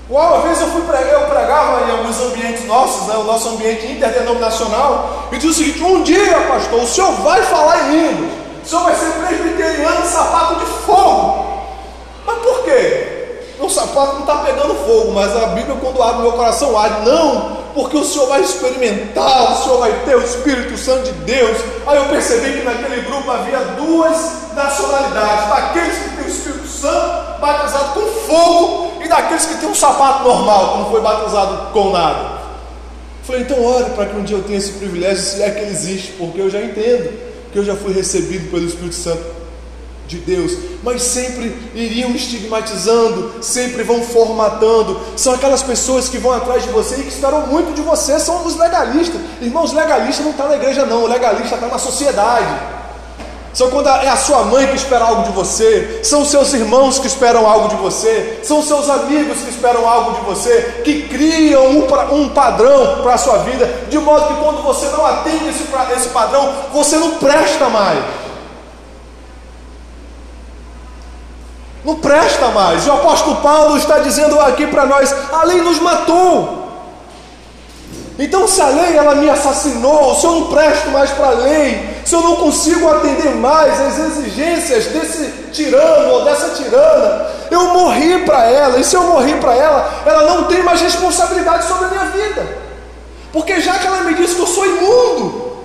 Uma 0.09 0.39
vez 0.39 0.61
eu 0.61 0.67
fui 0.67 0.81
pregar, 0.81 1.13
eu 1.13 1.27
pregava 1.27 1.85
em 1.85 1.91
alguns 1.91 2.17
ambientes 2.21 2.65
nossos, 2.65 3.07
né, 3.07 3.15
o 3.17 3.23
nosso 3.23 3.49
ambiente 3.49 3.85
interdenominacional, 3.87 5.27
e 5.31 5.35
disse 5.35 5.47
o 5.47 5.53
seguinte: 5.53 5.83
um 5.83 6.01
dia, 6.01 6.39
pastor, 6.47 6.81
o 6.81 6.87
senhor 6.87 7.11
vai 7.21 7.41
falar 7.43 7.89
em 7.89 7.91
línguas, 7.91 8.31
o 8.67 8.69
senhor 8.69 8.83
vai 8.83 8.95
ser 8.95 9.11
presbiteriano 9.13 10.01
de 10.01 10.07
sapato 10.09 10.55
de 10.59 10.65
fogo. 10.65 11.63
Mas 12.25 12.37
por 12.39 12.65
quê? 12.65 13.45
O 13.61 13.69
sapato 13.69 14.15
não 14.15 14.19
está 14.19 14.39
pegando 14.39 14.75
fogo, 14.85 15.13
mas 15.13 15.33
a 15.37 15.47
Bíblia, 15.47 15.77
quando 15.79 16.03
abre 16.03 16.23
meu 16.23 16.33
coração, 16.33 16.77
arde. 16.77 17.09
Não, 17.09 17.59
porque 17.73 17.95
o 17.95 18.03
Senhor 18.03 18.27
vai 18.27 18.41
experimentar, 18.41 19.53
o 19.53 19.63
Senhor 19.63 19.79
vai 19.79 19.93
ter 20.03 20.17
o 20.17 20.21
Espírito 20.21 20.77
Santo 20.77 21.03
de 21.03 21.11
Deus. 21.13 21.57
Aí 21.87 21.97
eu 21.97 22.05
percebi 22.09 22.59
que 22.59 22.65
naquele 22.65 23.01
grupo 23.03 23.31
havia 23.31 23.59
duas 23.77 24.53
nacionalidades: 24.53 25.49
daqueles 25.49 25.97
que 25.97 26.09
têm 26.09 26.25
o 26.25 26.29
Espírito 26.29 26.67
Santo 26.67 27.39
batizado 27.39 27.93
com 27.93 28.05
fogo 28.27 29.01
e 29.01 29.07
daqueles 29.07 29.45
que 29.45 29.55
têm 29.55 29.69
um 29.69 29.75
sapato 29.75 30.23
normal, 30.25 30.73
que 30.73 30.77
não 30.79 30.91
foi 30.91 31.01
batizado 31.01 31.71
com 31.71 31.91
nada. 31.91 32.37
Falei, 33.23 33.43
então 33.43 33.63
ore 33.63 33.91
para 33.91 34.07
que 34.07 34.15
um 34.17 34.23
dia 34.23 34.35
eu 34.35 34.43
tenha 34.43 34.57
esse 34.57 34.73
privilégio, 34.73 35.23
se 35.23 35.41
é 35.41 35.51
que 35.51 35.59
ele 35.61 35.71
existe, 35.71 36.11
porque 36.13 36.41
eu 36.41 36.49
já 36.49 36.61
entendo 36.61 37.26
eu 37.59 37.65
já 37.65 37.75
fui 37.75 37.93
recebido 37.93 38.49
pelo 38.51 38.65
Espírito 38.65 38.95
Santo 38.95 39.37
de 40.07 40.17
Deus, 40.19 40.57
mas 40.83 41.01
sempre 41.01 41.53
iriam 41.75 42.11
estigmatizando, 42.11 43.43
sempre 43.43 43.83
vão 43.83 44.01
formatando. 44.01 44.99
São 45.17 45.33
aquelas 45.33 45.61
pessoas 45.61 46.07
que 46.07 46.17
vão 46.17 46.31
atrás 46.31 46.63
de 46.63 46.69
você 46.69 46.95
e 46.95 47.03
que 47.03 47.09
esperam 47.09 47.47
muito 47.47 47.73
de 47.73 47.81
você, 47.81 48.19
são 48.19 48.45
os 48.45 48.55
legalistas. 48.55 49.19
Irmãos, 49.41 49.73
legalista 49.73 50.23
não 50.23 50.31
está 50.31 50.47
na 50.47 50.55
igreja, 50.55 50.85
não, 50.85 51.03
o 51.03 51.07
legalista 51.07 51.55
está 51.55 51.67
na 51.67 51.77
sociedade. 51.77 52.77
São 53.57 53.71
quando 53.71 53.89
é 53.89 54.07
a 54.07 54.15
sua 54.15 54.43
mãe 54.43 54.67
que 54.67 54.75
espera 54.75 55.03
algo 55.03 55.23
de 55.23 55.31
você, 55.31 56.01
são 56.03 56.23
seus 56.23 56.53
irmãos 56.53 56.99
que 56.99 57.07
esperam 57.07 57.49
algo 57.49 57.69
de 57.69 57.75
você, 57.75 58.39
são 58.43 58.61
seus 58.61 58.87
amigos 58.87 59.39
que 59.39 59.49
esperam 59.49 59.89
algo 59.89 60.11
de 60.11 60.21
você, 60.27 60.81
que 60.83 61.07
criam 61.07 61.65
um, 61.65 61.87
um 62.13 62.29
padrão 62.29 63.01
para 63.01 63.15
a 63.15 63.17
sua 63.17 63.39
vida, 63.39 63.65
de 63.89 63.97
modo 63.97 64.27
que 64.27 64.43
quando 64.43 64.61
você 64.61 64.85
não 64.89 65.03
atende 65.03 65.49
esse, 65.49 65.63
esse 65.95 66.09
padrão, 66.09 66.53
você 66.71 66.97
não 66.97 67.15
presta 67.15 67.67
mais. 67.67 67.97
Não 71.83 71.95
presta 71.95 72.49
mais. 72.49 72.85
E 72.85 72.89
o 72.91 72.93
apóstolo 72.93 73.37
Paulo 73.37 73.75
está 73.75 73.97
dizendo 73.97 74.39
aqui 74.39 74.67
para 74.67 74.85
nós: 74.85 75.11
a 75.33 75.43
lei 75.45 75.63
nos 75.63 75.79
matou. 75.79 76.67
Então, 78.19 78.47
se 78.47 78.61
a 78.61 78.67
lei 78.67 78.95
ela 78.95 79.15
me 79.15 79.27
assassinou, 79.27 80.13
se 80.13 80.27
eu 80.27 80.31
não 80.31 80.47
presto 80.47 80.91
mais 80.91 81.09
para 81.09 81.27
a 81.27 81.31
lei, 81.31 81.96
se 82.07 82.15
eu 82.15 82.21
não 82.21 82.37
consigo 82.37 82.89
atender 82.89 83.35
mais 83.35 83.81
às 83.81 83.99
exigências 83.99 84.85
desse 84.85 85.29
tirano 85.51 86.13
ou 86.13 86.23
dessa 86.23 86.51
tirana, 86.51 87.29
eu 87.51 87.73
morri 87.73 88.23
para 88.23 88.45
ela, 88.45 88.79
e 88.79 88.83
se 88.85 88.95
eu 88.95 89.03
morri 89.03 89.35
para 89.41 89.53
ela, 89.53 90.03
ela 90.05 90.23
não 90.23 90.45
tem 90.45 90.63
mais 90.63 90.79
responsabilidade 90.79 91.67
sobre 91.67 91.83
a 91.83 91.87
minha 91.89 92.05
vida, 92.05 92.47
porque 93.33 93.59
já 93.59 93.77
que 93.77 93.87
ela 93.87 94.03
me 94.03 94.13
disse 94.13 94.35
que 94.35 94.41
eu 94.41 94.47
sou 94.47 94.65
imundo, 94.65 95.57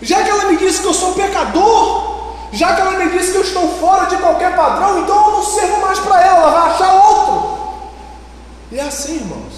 já 0.00 0.24
que 0.24 0.30
ela 0.30 0.46
me 0.46 0.56
disse 0.56 0.80
que 0.80 0.88
eu 0.88 0.94
sou 0.94 1.12
pecador, 1.12 2.24
já 2.50 2.74
que 2.74 2.80
ela 2.80 2.98
me 2.98 3.10
disse 3.10 3.30
que 3.30 3.38
eu 3.38 3.42
estou 3.42 3.68
fora 3.78 4.06
de 4.06 4.16
qualquer 4.16 4.56
padrão, 4.56 4.98
então 4.98 5.26
eu 5.26 5.30
não 5.30 5.44
sirvo 5.44 5.80
mais 5.80 6.00
para 6.00 6.20
ela, 6.26 6.38
ela 6.38 6.50
vai 6.50 6.70
achar 6.72 6.92
outro. 6.92 7.58
E 8.72 8.80
é 8.80 8.82
assim, 8.82 9.14
irmãos. 9.14 9.51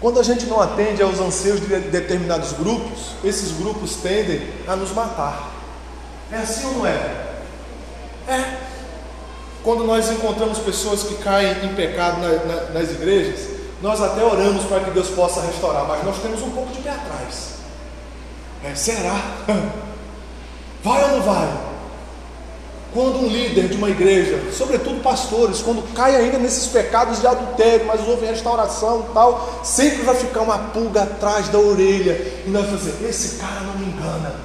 Quando 0.00 0.20
a 0.20 0.22
gente 0.22 0.46
não 0.46 0.60
atende 0.60 1.02
aos 1.02 1.18
anseios 1.18 1.60
de 1.60 1.66
determinados 1.66 2.52
grupos, 2.52 3.12
esses 3.24 3.52
grupos 3.52 3.96
tendem 3.96 4.46
a 4.66 4.76
nos 4.76 4.92
matar. 4.92 5.50
É 6.30 6.36
assim 6.36 6.66
ou 6.66 6.72
não 6.74 6.86
é? 6.86 7.26
É. 8.28 8.58
Quando 9.62 9.84
nós 9.84 10.10
encontramos 10.10 10.58
pessoas 10.58 11.02
que 11.02 11.14
caem 11.16 11.64
em 11.64 11.74
pecado 11.74 12.20
na, 12.20 12.28
na, 12.28 12.62
nas 12.70 12.90
igrejas, 12.90 13.56
nós 13.82 14.00
até 14.00 14.22
oramos 14.22 14.64
para 14.64 14.80
que 14.80 14.90
Deus 14.90 15.08
possa 15.08 15.40
restaurar, 15.40 15.86
mas 15.86 16.04
nós 16.04 16.18
temos 16.18 16.42
um 16.42 16.50
pouco 16.50 16.72
de 16.72 16.80
pé 16.80 16.90
atrás. 16.90 17.56
É, 18.64 18.74
será? 18.74 19.14
Vai 20.82 21.02
ou 21.02 21.10
não 21.16 21.22
vai? 21.22 21.48
Quando 22.96 23.18
um 23.18 23.28
líder 23.28 23.68
de 23.68 23.76
uma 23.76 23.90
igreja, 23.90 24.40
sobretudo 24.50 25.02
pastores, 25.02 25.60
quando 25.60 25.82
cai 25.92 26.16
ainda 26.16 26.38
nesses 26.38 26.66
pecados 26.68 27.20
de 27.20 27.26
adultério, 27.26 27.84
mas 27.84 28.00
houve 28.08 28.24
restauração 28.24 29.04
e 29.10 29.12
tal, 29.12 29.60
sempre 29.62 30.00
vai 30.02 30.14
ficar 30.14 30.40
uma 30.40 30.56
pulga 30.56 31.02
atrás 31.02 31.46
da 31.50 31.58
orelha 31.58 32.14
e 32.46 32.48
nós 32.48 32.70
dizer: 32.70 33.06
esse 33.06 33.36
cara 33.36 33.60
não 33.66 33.74
me 33.74 33.92
engana. 33.92 34.36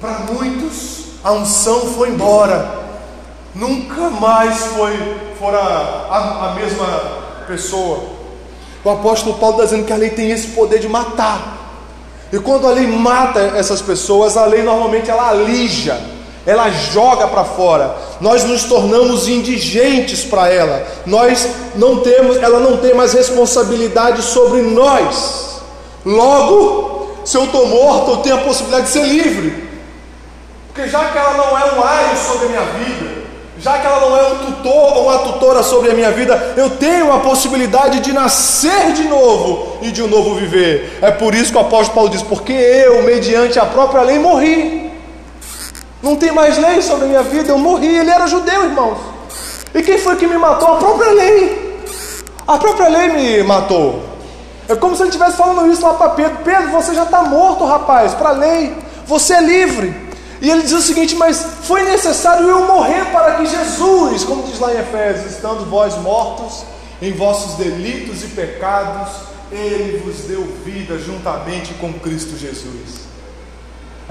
Para 0.00 0.20
muitos, 0.20 1.04
a 1.22 1.32
unção 1.32 1.92
foi 1.92 2.08
embora, 2.08 2.80
nunca 3.54 4.08
mais 4.08 4.56
foi 4.68 4.96
fora 5.38 5.58
a, 5.58 6.50
a 6.50 6.54
mesma 6.54 6.86
pessoa. 7.46 8.04
O 8.82 8.88
apóstolo 8.88 9.36
Paulo 9.36 9.56
está 9.56 9.66
dizendo 9.66 9.86
que 9.86 9.92
a 9.92 9.96
lei 9.96 10.08
tem 10.08 10.30
esse 10.30 10.46
poder 10.48 10.78
de 10.78 10.88
matar. 10.88 11.58
E 12.32 12.38
quando 12.38 12.66
a 12.66 12.70
lei 12.70 12.86
mata 12.86 13.38
essas 13.38 13.82
pessoas, 13.82 14.38
a 14.38 14.46
lei 14.46 14.62
normalmente 14.62 15.10
ela 15.10 15.28
alija 15.28 16.11
ela 16.46 16.70
joga 16.70 17.28
para 17.28 17.44
fora. 17.44 17.94
Nós 18.20 18.44
nos 18.44 18.64
tornamos 18.64 19.28
indigentes 19.28 20.24
para 20.24 20.48
ela. 20.48 20.84
Nós 21.06 21.48
não 21.74 22.00
temos, 22.00 22.36
ela 22.36 22.58
não 22.58 22.78
tem 22.78 22.94
mais 22.94 23.12
responsabilidade 23.12 24.22
sobre 24.22 24.62
nós. 24.62 25.60
Logo, 26.04 27.16
se 27.24 27.36
eu 27.36 27.44
estou 27.44 27.66
morto, 27.66 28.10
eu 28.10 28.16
tenho 28.18 28.36
a 28.36 28.38
possibilidade 28.38 28.86
de 28.86 28.92
ser 28.92 29.04
livre. 29.04 29.70
Porque 30.72 30.88
já 30.88 31.04
que 31.04 31.18
ela 31.18 31.34
não 31.34 31.58
é 31.58 31.72
um 31.74 31.84
aio 31.84 32.16
sobre 32.16 32.46
a 32.46 32.48
minha 32.48 32.62
vida, 32.62 33.22
já 33.58 33.78
que 33.78 33.86
ela 33.86 34.00
não 34.00 34.16
é 34.16 34.26
um 34.32 34.38
tutor 34.38 34.96
ou 34.96 35.04
uma 35.04 35.18
tutora 35.18 35.62
sobre 35.62 35.90
a 35.90 35.94
minha 35.94 36.10
vida, 36.10 36.54
eu 36.56 36.70
tenho 36.70 37.12
a 37.12 37.20
possibilidade 37.20 38.00
de 38.00 38.12
nascer 38.12 38.92
de 38.92 39.04
novo 39.04 39.76
e 39.82 39.92
de 39.92 40.02
um 40.02 40.08
novo 40.08 40.34
viver. 40.34 40.98
É 41.00 41.12
por 41.12 41.34
isso 41.34 41.52
que 41.52 41.58
o 41.58 41.60
apóstolo 41.60 41.94
Paulo 41.94 42.10
diz: 42.10 42.22
porque 42.22 42.52
eu, 42.52 43.02
mediante 43.04 43.58
a 43.60 43.66
própria 43.66 44.02
lei, 44.02 44.18
morri. 44.18 44.81
Não 46.02 46.16
tem 46.16 46.32
mais 46.32 46.58
lei 46.58 46.82
sobre 46.82 47.04
a 47.04 47.08
minha 47.08 47.22
vida, 47.22 47.50
eu 47.50 47.58
morri. 47.58 47.96
Ele 47.96 48.10
era 48.10 48.26
judeu, 48.26 48.64
irmãos. 48.64 48.98
E 49.74 49.82
quem 49.82 49.98
foi 49.98 50.16
que 50.16 50.26
me 50.26 50.36
matou? 50.36 50.74
A 50.74 50.76
própria 50.78 51.12
lei. 51.12 51.80
A 52.46 52.58
própria 52.58 52.88
lei 52.88 53.08
me 53.08 53.42
matou. 53.44 54.02
É 54.68 54.74
como 54.74 54.96
se 54.96 55.02
ele 55.02 55.10
estivesse 55.10 55.36
falando 55.36 55.70
isso 55.70 55.82
lá 55.82 55.94
para 55.94 56.10
Pedro: 56.10 56.38
Pedro, 56.44 56.70
você 56.70 56.94
já 56.94 57.04
está 57.04 57.22
morto, 57.22 57.64
rapaz, 57.64 58.14
para 58.14 58.30
a 58.30 58.32
lei. 58.32 58.76
Você 59.06 59.34
é 59.34 59.40
livre. 59.40 60.12
E 60.40 60.50
ele 60.50 60.62
diz 60.62 60.72
o 60.72 60.82
seguinte: 60.82 61.14
Mas 61.14 61.40
foi 61.62 61.82
necessário 61.84 62.48
eu 62.48 62.66
morrer 62.66 63.04
para 63.12 63.36
que 63.36 63.46
Jesus, 63.46 64.24
como 64.24 64.42
diz 64.42 64.58
lá 64.58 64.74
em 64.74 64.78
Efésios, 64.80 65.32
estando 65.32 65.70
vós 65.70 65.96
mortos 65.98 66.64
em 67.00 67.12
vossos 67.12 67.54
delitos 67.54 68.22
e 68.22 68.28
pecados, 68.28 69.12
ele 69.50 69.98
vos 69.98 70.24
deu 70.28 70.44
vida 70.64 70.98
juntamente 70.98 71.74
com 71.74 71.92
Cristo 71.92 72.36
Jesus. 72.36 73.11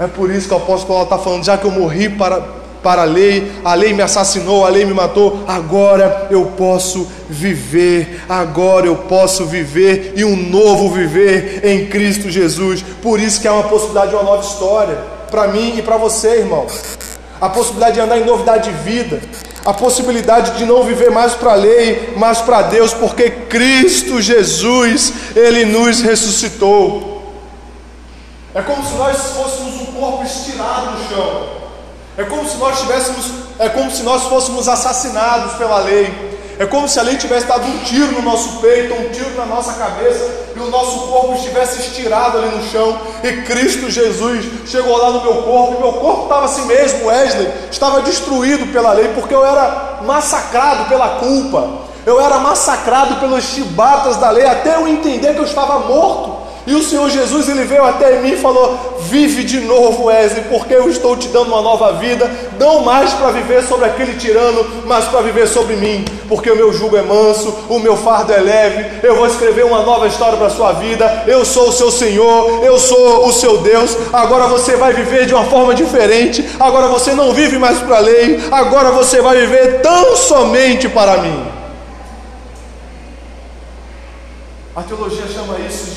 É 0.02 0.08
por 0.08 0.32
isso 0.32 0.48
que 0.48 0.54
o 0.54 0.56
apóstolo 0.56 0.88
Paulo 0.88 1.04
está 1.04 1.16
falando: 1.16 1.44
já 1.44 1.56
que 1.56 1.64
eu 1.64 1.70
morri 1.70 2.08
para, 2.08 2.42
para 2.82 3.02
a 3.02 3.04
lei, 3.04 3.52
a 3.64 3.72
lei 3.74 3.92
me 3.92 4.02
assassinou, 4.02 4.66
a 4.66 4.68
lei 4.68 4.84
me 4.84 4.92
matou, 4.92 5.44
agora 5.46 6.26
eu 6.28 6.46
posso 6.56 7.06
viver, 7.30 8.24
agora 8.28 8.86
eu 8.86 8.96
posso 8.96 9.46
viver 9.46 10.14
e 10.16 10.24
um 10.24 10.34
novo 10.34 10.90
viver 10.90 11.64
em 11.64 11.86
Cristo 11.86 12.28
Jesus. 12.28 12.84
Por 13.00 13.20
isso 13.20 13.40
que 13.40 13.46
é 13.46 13.50
uma 13.52 13.62
possibilidade 13.62 14.08
de 14.08 14.16
uma 14.16 14.24
nova 14.24 14.42
história, 14.42 14.98
para 15.30 15.46
mim 15.46 15.78
e 15.78 15.82
para 15.82 15.96
você, 15.96 16.40
irmão. 16.40 16.66
A 17.40 17.48
possibilidade 17.48 17.94
de 17.94 18.00
andar 18.00 18.18
em 18.18 18.24
novidade 18.24 18.72
de 18.72 18.76
vida, 18.78 19.20
a 19.64 19.72
possibilidade 19.72 20.58
de 20.58 20.64
não 20.64 20.82
viver 20.82 21.12
mais 21.12 21.34
para 21.34 21.52
a 21.52 21.56
lei, 21.56 22.12
mas 22.16 22.40
para 22.40 22.62
Deus, 22.62 22.92
porque 22.92 23.30
Cristo 23.30 24.20
Jesus, 24.20 25.12
Ele 25.36 25.64
nos 25.64 26.00
ressuscitou. 26.00 27.12
É 28.54 28.60
como 28.60 28.84
se 28.86 28.94
nós 28.96 29.16
fôssemos 29.30 29.71
corpo 30.02 30.24
estirado 30.24 30.90
no 30.90 31.08
chão. 31.08 31.46
É 32.18 32.24
como 32.24 32.46
se 32.48 32.56
nós 32.56 32.80
tivéssemos, 32.80 33.24
é 33.56 33.68
como 33.68 33.88
se 33.88 34.02
nós 34.02 34.24
fôssemos 34.24 34.68
assassinados 34.68 35.52
pela 35.52 35.78
lei. 35.78 36.32
É 36.58 36.66
como 36.66 36.88
se 36.88 36.98
a 36.98 37.02
lei 37.02 37.16
tivesse 37.16 37.46
dado 37.46 37.64
um 37.64 37.78
tiro 37.78 38.12
no 38.12 38.22
nosso 38.22 38.60
peito, 38.60 38.92
um 38.94 39.10
tiro 39.10 39.30
na 39.36 39.46
nossa 39.46 39.72
cabeça, 39.74 40.28
e 40.54 40.58
o 40.58 40.68
nosso 40.68 41.06
corpo 41.06 41.34
estivesse 41.34 41.80
estirado 41.80 42.38
ali 42.38 42.56
no 42.56 42.62
chão, 42.68 43.00
e 43.22 43.42
Cristo 43.42 43.90
Jesus 43.90 44.44
chegou 44.66 44.96
lá 44.96 45.10
no 45.10 45.22
meu 45.22 45.42
corpo, 45.42 45.76
e 45.76 45.82
meu 45.82 45.94
corpo 45.94 46.24
estava 46.24 46.44
assim 46.44 46.66
mesmo, 46.66 47.06
Wesley, 47.06 47.48
estava 47.70 48.02
destruído 48.02 48.70
pela 48.70 48.92
lei, 48.92 49.08
porque 49.14 49.34
eu 49.34 49.44
era 49.44 50.00
massacrado 50.02 50.88
pela 50.90 51.08
culpa, 51.20 51.68
eu 52.04 52.20
era 52.20 52.38
massacrado 52.38 53.16
pelos 53.16 53.44
chibatas 53.44 54.16
da 54.16 54.30
lei 54.30 54.46
até 54.46 54.76
eu 54.76 54.86
entender 54.86 55.32
que 55.32 55.40
eu 55.40 55.44
estava 55.44 55.78
morto. 55.80 56.31
E 56.64 56.74
o 56.74 56.82
Senhor 56.82 57.10
Jesus 57.10 57.48
ele 57.48 57.64
veio 57.64 57.84
até 57.84 58.20
mim 58.20 58.32
e 58.32 58.36
falou: 58.36 58.96
Vive 59.00 59.42
de 59.42 59.60
novo, 59.60 60.04
Wesley, 60.04 60.44
porque 60.48 60.72
eu 60.72 60.88
estou 60.88 61.16
te 61.16 61.26
dando 61.28 61.48
uma 61.48 61.60
nova 61.60 61.94
vida, 61.94 62.30
não 62.58 62.82
mais 62.82 63.12
para 63.14 63.32
viver 63.32 63.64
sobre 63.64 63.86
aquele 63.86 64.14
tirano, 64.14 64.64
mas 64.86 65.06
para 65.06 65.22
viver 65.22 65.48
sobre 65.48 65.74
mim, 65.74 66.04
porque 66.28 66.50
o 66.50 66.56
meu 66.56 66.72
jugo 66.72 66.96
é 66.96 67.02
manso, 67.02 67.52
o 67.68 67.80
meu 67.80 67.96
fardo 67.96 68.32
é 68.32 68.38
leve. 68.38 69.06
Eu 69.06 69.16
vou 69.16 69.26
escrever 69.26 69.64
uma 69.64 69.82
nova 69.82 70.06
história 70.06 70.38
para 70.38 70.46
a 70.46 70.50
sua 70.50 70.72
vida. 70.72 71.24
Eu 71.26 71.44
sou 71.44 71.68
o 71.68 71.72
seu 71.72 71.90
Senhor, 71.90 72.64
eu 72.64 72.78
sou 72.78 73.26
o 73.26 73.32
seu 73.32 73.58
Deus. 73.58 73.96
Agora 74.12 74.46
você 74.46 74.76
vai 74.76 74.92
viver 74.92 75.26
de 75.26 75.34
uma 75.34 75.44
forma 75.44 75.74
diferente. 75.74 76.48
Agora 76.60 76.86
você 76.86 77.12
não 77.12 77.32
vive 77.32 77.58
mais 77.58 77.78
para 77.78 77.96
a 77.96 78.00
lei, 78.00 78.40
agora 78.52 78.92
você 78.92 79.20
vai 79.20 79.36
viver 79.36 79.80
tão 79.80 80.16
somente 80.16 80.88
para 80.88 81.18
mim. 81.18 81.52
A 84.74 84.82
teologia 84.82 85.26
chama 85.28 85.58
isso 85.58 85.90
de 85.90 85.91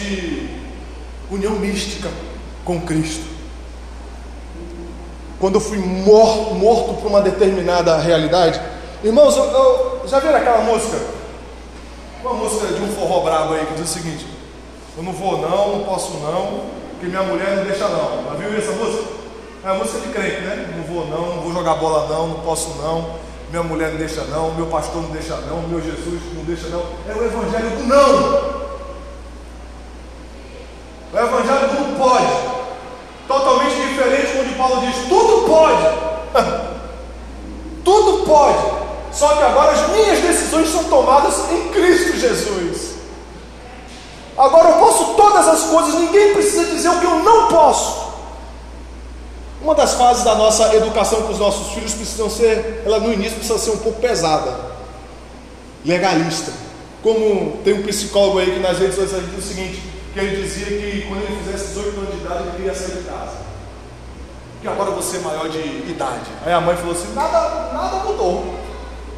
união 1.29 1.53
mística 1.53 2.09
com 2.63 2.81
Cristo. 2.81 3.25
Quando 5.39 5.55
eu 5.55 5.61
fui 5.61 5.77
morto, 5.77 6.55
morto 6.55 6.93
por 7.01 7.07
uma 7.07 7.21
determinada 7.21 7.97
realidade, 7.97 8.59
irmãos, 9.03 9.35
eu, 9.35 9.43
eu, 9.43 10.01
já 10.07 10.19
viram 10.19 10.37
aquela 10.37 10.61
música? 10.61 10.97
Uma 12.21 12.33
música 12.33 12.67
de 12.67 12.81
um 12.81 12.87
forró 12.87 13.19
brabo 13.21 13.53
aí 13.53 13.65
que 13.65 13.73
diz 13.73 13.89
o 13.89 13.93
seguinte: 13.93 14.25
Eu 14.97 15.03
não 15.03 15.13
vou, 15.13 15.41
não, 15.41 15.77
não 15.77 15.83
posso, 15.83 16.13
não, 16.17 16.61
porque 16.91 17.07
minha 17.07 17.21
mulher 17.21 17.57
não 17.57 17.65
deixa, 17.65 17.87
não. 17.87 18.23
Já 18.23 18.33
viu 18.33 18.57
essa 18.57 18.71
música? 18.71 19.15
É 19.63 19.69
a 19.69 19.73
música 19.73 19.99
de 19.99 20.07
crente, 20.09 20.41
né? 20.41 20.73
Não 20.77 20.83
vou, 20.83 21.07
não, 21.07 21.35
não 21.35 21.41
vou 21.41 21.53
jogar 21.53 21.75
bola, 21.75 22.07
não, 22.07 22.27
não 22.29 22.39
posso, 22.39 22.69
não. 22.81 23.15
Minha 23.49 23.63
mulher 23.63 23.91
não 23.91 23.97
deixa, 23.97 24.21
não. 24.23 24.53
Meu 24.53 24.67
pastor 24.67 25.01
não 25.01 25.09
deixa, 25.09 25.35
não. 25.37 25.61
Meu 25.67 25.81
Jesus 25.81 26.21
não 26.33 26.43
deixa, 26.43 26.67
não. 26.69 26.83
É 27.07 27.13
o 27.13 27.23
evangelho 27.25 27.69
do 27.71 27.83
não. 27.83 28.54
Fases 50.05 50.23
da 50.23 50.35
nossa 50.35 50.75
educação 50.75 51.23
com 51.23 51.33
os 51.33 51.39
nossos 51.39 51.73
filhos 51.73 51.95
precisam 51.95 52.29
ser, 52.29 52.83
ela 52.85 52.99
no 52.99 53.11
início 53.11 53.37
precisa 53.37 53.57
ser 53.57 53.71
um 53.71 53.77
pouco 53.77 53.99
pesada, 53.99 54.53
legalista. 55.83 56.51
Como 57.01 57.57
tem 57.63 57.73
um 57.73 57.81
psicólogo 57.81 58.37
aí 58.37 58.51
que 58.51 58.59
nas 58.59 58.77
redes 58.77 58.95
sociais 58.95 59.25
diz 59.27 59.43
o 59.43 59.47
seguinte: 59.47 59.81
que 60.13 60.19
ele 60.19 60.43
dizia 60.43 60.65
que 60.65 61.07
quando 61.07 61.23
ele 61.23 61.39
fizesse 61.43 61.69
18 61.69 61.99
anos 61.99 62.11
de 62.11 62.17
idade 62.17 62.43
ele 62.43 62.51
queria 62.55 62.75
sair 62.75 62.97
de 62.97 63.03
casa. 63.03 63.37
Que 64.61 64.67
agora 64.67 64.91
você 64.91 65.17
é 65.17 65.19
maior 65.21 65.49
de 65.49 65.59
idade. 65.59 66.29
Aí 66.45 66.53
a 66.53 66.61
mãe 66.61 66.75
falou 66.75 66.91
assim: 66.91 67.11
nada, 67.15 67.73
nada 67.73 68.03
mudou. 68.03 68.53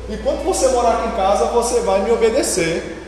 Enquanto 0.09 0.43
você 0.43 0.69
morar 0.69 0.99
aqui 0.99 1.09
em 1.09 1.17
casa, 1.17 1.45
você 1.47 1.81
vai 1.81 2.01
me 2.01 2.11
obedecer. 2.11 3.03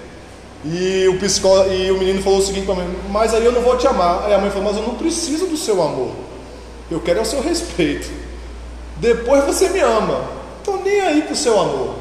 E 0.66 1.08
o, 1.08 1.18
psicólogo, 1.18 1.72
e 1.72 1.90
o 1.92 1.98
menino 1.98 2.22
falou 2.22 2.40
o 2.40 2.42
seguinte 2.42 2.66
para 2.66 2.76
mim: 2.76 2.94
Mas 3.10 3.34
aí 3.34 3.46
eu 3.46 3.54
não 3.54 3.62
vou 3.62 3.78
te 3.78 3.88
amar. 3.88 4.26
Aí 4.26 4.34
a 4.34 4.38
mãe 4.38 4.50
falou: 4.50 4.66
Mas 4.66 4.76
eu 4.76 4.84
não 4.84 4.96
preciso 4.96 5.48
do 5.48 5.56
seu 5.56 5.82
amor. 5.82 6.29
Eu 6.90 7.00
quero 7.00 7.20
é 7.20 7.22
o 7.22 7.26
seu 7.26 7.42
respeito. 7.42 8.10
Depois 8.98 9.46
você 9.46 9.70
me 9.70 9.80
ama. 9.80 10.24
Estou 10.58 10.84
nem 10.84 11.02
aí 11.02 11.22
para 11.22 11.34
o 11.34 11.36
seu 11.36 11.60
amor. 11.60 11.96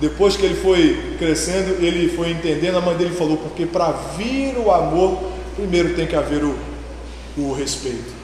Depois 0.00 0.36
que 0.36 0.44
ele 0.44 0.60
foi 0.60 1.16
crescendo, 1.18 1.82
ele 1.82 2.14
foi 2.14 2.30
entendendo, 2.30 2.76
a 2.76 2.80
mãe 2.80 2.96
dele 2.96 3.14
falou, 3.14 3.38
porque 3.38 3.64
para 3.64 3.92
vir 4.16 4.56
o 4.58 4.70
amor, 4.70 5.22
primeiro 5.56 5.94
tem 5.94 6.06
que 6.06 6.14
haver 6.14 6.44
o, 6.44 6.54
o 7.38 7.54
respeito. 7.54 8.14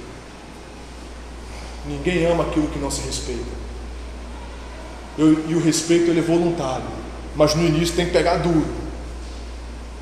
Ninguém 1.87 2.27
ama 2.27 2.45
aquilo 2.45 2.69
que 2.69 2.79
não 2.79 2.91
se 2.91 3.01
respeita. 3.01 3.62
Eu, 5.16 5.49
e 5.49 5.55
o 5.55 5.61
respeito 5.61 6.11
ele 6.11 6.21
é 6.21 6.23
voluntário, 6.23 6.85
mas 7.35 7.55
no 7.55 7.64
início 7.64 7.95
tem 7.95 8.07
que 8.07 8.12
pegar 8.12 8.37
duro, 8.37 8.66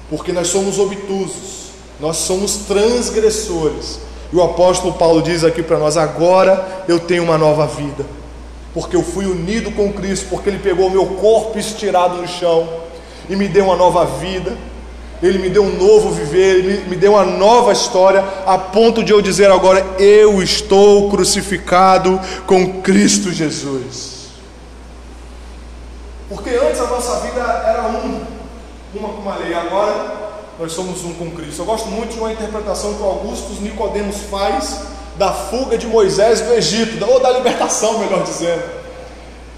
porque 0.08 0.32
nós 0.32 0.48
somos 0.48 0.78
obtusos, 0.78 1.70
nós 2.00 2.16
somos 2.16 2.56
transgressores. 2.66 4.00
E 4.32 4.36
o 4.36 4.42
apóstolo 4.42 4.94
Paulo 4.94 5.22
diz 5.22 5.44
aqui 5.44 5.62
para 5.62 5.78
nós: 5.78 5.96
agora 5.96 6.84
eu 6.88 6.98
tenho 6.98 7.24
uma 7.24 7.38
nova 7.38 7.66
vida 7.66 8.04
porque 8.72 8.96
eu 8.96 9.02
fui 9.02 9.26
unido 9.26 9.72
com 9.72 9.92
Cristo, 9.92 10.26
porque 10.30 10.48
Ele 10.48 10.58
pegou 10.58 10.86
o 10.86 10.90
meu 10.90 11.06
corpo 11.06 11.58
estirado 11.58 12.16
no 12.16 12.28
chão 12.28 12.68
e 13.28 13.34
me 13.34 13.48
deu 13.48 13.64
uma 13.64 13.76
nova 13.76 14.04
vida, 14.04 14.56
Ele 15.22 15.38
me 15.38 15.48
deu 15.48 15.64
um 15.64 15.76
novo 15.76 16.10
viver, 16.10 16.58
Ele 16.58 16.88
me 16.88 16.96
deu 16.96 17.12
uma 17.12 17.24
nova 17.24 17.72
história, 17.72 18.24
a 18.46 18.56
ponto 18.56 19.02
de 19.02 19.12
eu 19.12 19.20
dizer 19.20 19.50
agora: 19.50 19.84
eu 19.98 20.42
estou 20.42 21.10
crucificado 21.10 22.20
com 22.46 22.80
Cristo 22.80 23.32
Jesus. 23.32 24.20
Porque 26.28 26.50
antes 26.50 26.80
a 26.80 26.86
nossa 26.86 27.20
vida 27.20 27.40
era 27.40 27.88
um, 27.88 28.20
uma 28.94 29.08
com 29.08 29.22
uma 29.22 29.36
lei, 29.36 29.52
agora 29.52 30.19
nós 30.60 30.72
somos 30.72 31.02
um 31.04 31.14
com 31.14 31.30
Cristo. 31.30 31.62
Eu 31.62 31.64
gosto 31.64 31.88
muito 31.88 32.12
de 32.12 32.20
uma 32.20 32.30
interpretação 32.30 32.92
que 32.92 33.02
Augusto 33.02 33.50
Nicodemos 33.62 34.16
faz 34.30 34.82
da 35.16 35.32
fuga 35.32 35.78
de 35.78 35.86
Moisés 35.86 36.42
do 36.42 36.52
Egito, 36.52 37.02
ou 37.02 37.18
da 37.18 37.30
libertação, 37.30 37.98
melhor 38.04 38.22
dizendo. 38.24 38.62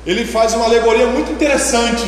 Ele 0.06 0.24
faz 0.24 0.54
uma 0.54 0.64
alegoria 0.64 1.08
muito 1.08 1.32
interessante 1.32 2.04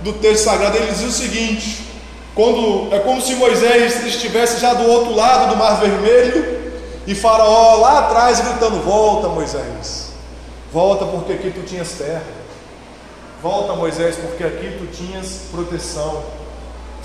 do 0.00 0.12
texto 0.14 0.46
sagrado. 0.46 0.76
Ele 0.76 0.90
diz 0.90 1.02
o 1.02 1.12
seguinte: 1.12 1.86
quando 2.34 2.92
é 2.92 2.98
como 2.98 3.22
se 3.22 3.36
Moisés 3.36 4.04
estivesse 4.04 4.60
já 4.60 4.74
do 4.74 4.90
outro 4.90 5.14
lado 5.14 5.50
do 5.50 5.56
Mar 5.56 5.80
Vermelho 5.80 6.72
e 7.06 7.14
Faraó 7.14 7.76
lá 7.76 8.00
atrás 8.00 8.40
gritando: 8.40 8.82
Volta, 8.82 9.28
Moisés, 9.28 10.08
volta 10.72 11.04
porque 11.04 11.32
aqui 11.32 11.52
tu 11.52 11.62
tinhas 11.62 11.92
terra, 11.92 12.24
volta, 13.40 13.74
Moisés, 13.74 14.16
porque 14.16 14.42
aqui 14.42 14.78
tu 14.78 14.86
tinhas 14.86 15.42
proteção, 15.52 16.24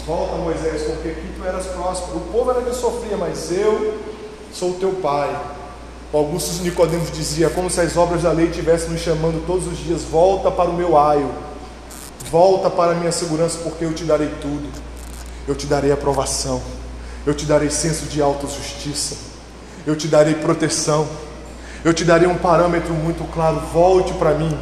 volta, 0.08 0.38
Moisés, 0.38 0.84
porque 0.84 1.10
aqui 1.10 1.28
tu 1.38 1.46
eras 1.46 1.66
próspero. 1.66 2.18
O 2.18 2.22
povo 2.32 2.50
era 2.50 2.62
que 2.62 2.74
sofria, 2.74 3.18
mas 3.18 3.52
eu 3.52 4.00
sou 4.54 4.76
teu 4.76 4.94
pai, 4.94 5.38
Augusto 6.14 6.64
Nicodemos 6.64 7.12
dizia, 7.12 7.50
como 7.50 7.70
se 7.70 7.82
as 7.82 7.98
obras 7.98 8.24
da 8.24 8.32
lei 8.32 8.48
estivessem 8.48 8.90
nos 8.90 9.02
chamando 9.02 9.46
todos 9.46 9.68
os 9.68 9.78
dias, 9.78 10.04
volta 10.04 10.50
para 10.50 10.70
o 10.70 10.74
meu 10.74 10.98
aio, 10.98 11.30
volta 12.32 12.70
para 12.70 12.94
a 12.94 12.96
minha 12.96 13.12
segurança, 13.12 13.60
porque 13.62 13.84
eu 13.84 13.94
te 13.94 14.06
darei 14.06 14.30
tudo. 14.42 14.68
Eu 15.46 15.56
te 15.56 15.66
darei 15.66 15.92
aprovação, 15.92 16.62
eu 17.26 17.34
te 17.34 17.46
darei 17.46 17.70
senso 17.70 18.06
de 18.06 18.22
autojustiça, 18.22 19.16
eu 19.86 19.96
te 19.96 20.08
darei 20.08 20.36
proteção, 20.36 21.08
eu 21.84 21.94
te 21.94 22.04
darei 22.04 22.28
um 22.28 22.38
parâmetro 22.38 22.94
muito 22.94 23.24
claro, 23.34 23.62
volte 23.74 24.14
para 24.14 24.34
mim. 24.34 24.58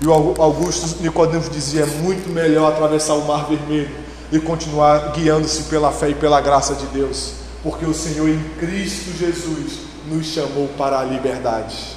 E 0.00 0.06
o 0.06 0.12
Augusto 0.12 1.02
Nicodemos 1.02 1.48
dizia, 1.50 1.82
é 1.82 1.86
muito 1.86 2.28
melhor 2.30 2.72
atravessar 2.72 3.14
o 3.14 3.26
mar 3.26 3.46
vermelho 3.46 4.05
e 4.32 4.38
continuar 4.38 5.12
guiando-se 5.12 5.64
pela 5.64 5.92
fé 5.92 6.10
e 6.10 6.14
pela 6.14 6.40
graça 6.40 6.74
de 6.74 6.86
Deus, 6.86 7.32
porque 7.62 7.84
o 7.84 7.94
Senhor 7.94 8.28
em 8.28 8.42
Cristo 8.58 9.16
Jesus 9.16 9.78
nos 10.08 10.26
chamou 10.26 10.68
para 10.76 10.98
a 10.98 11.04
liberdade. 11.04 11.96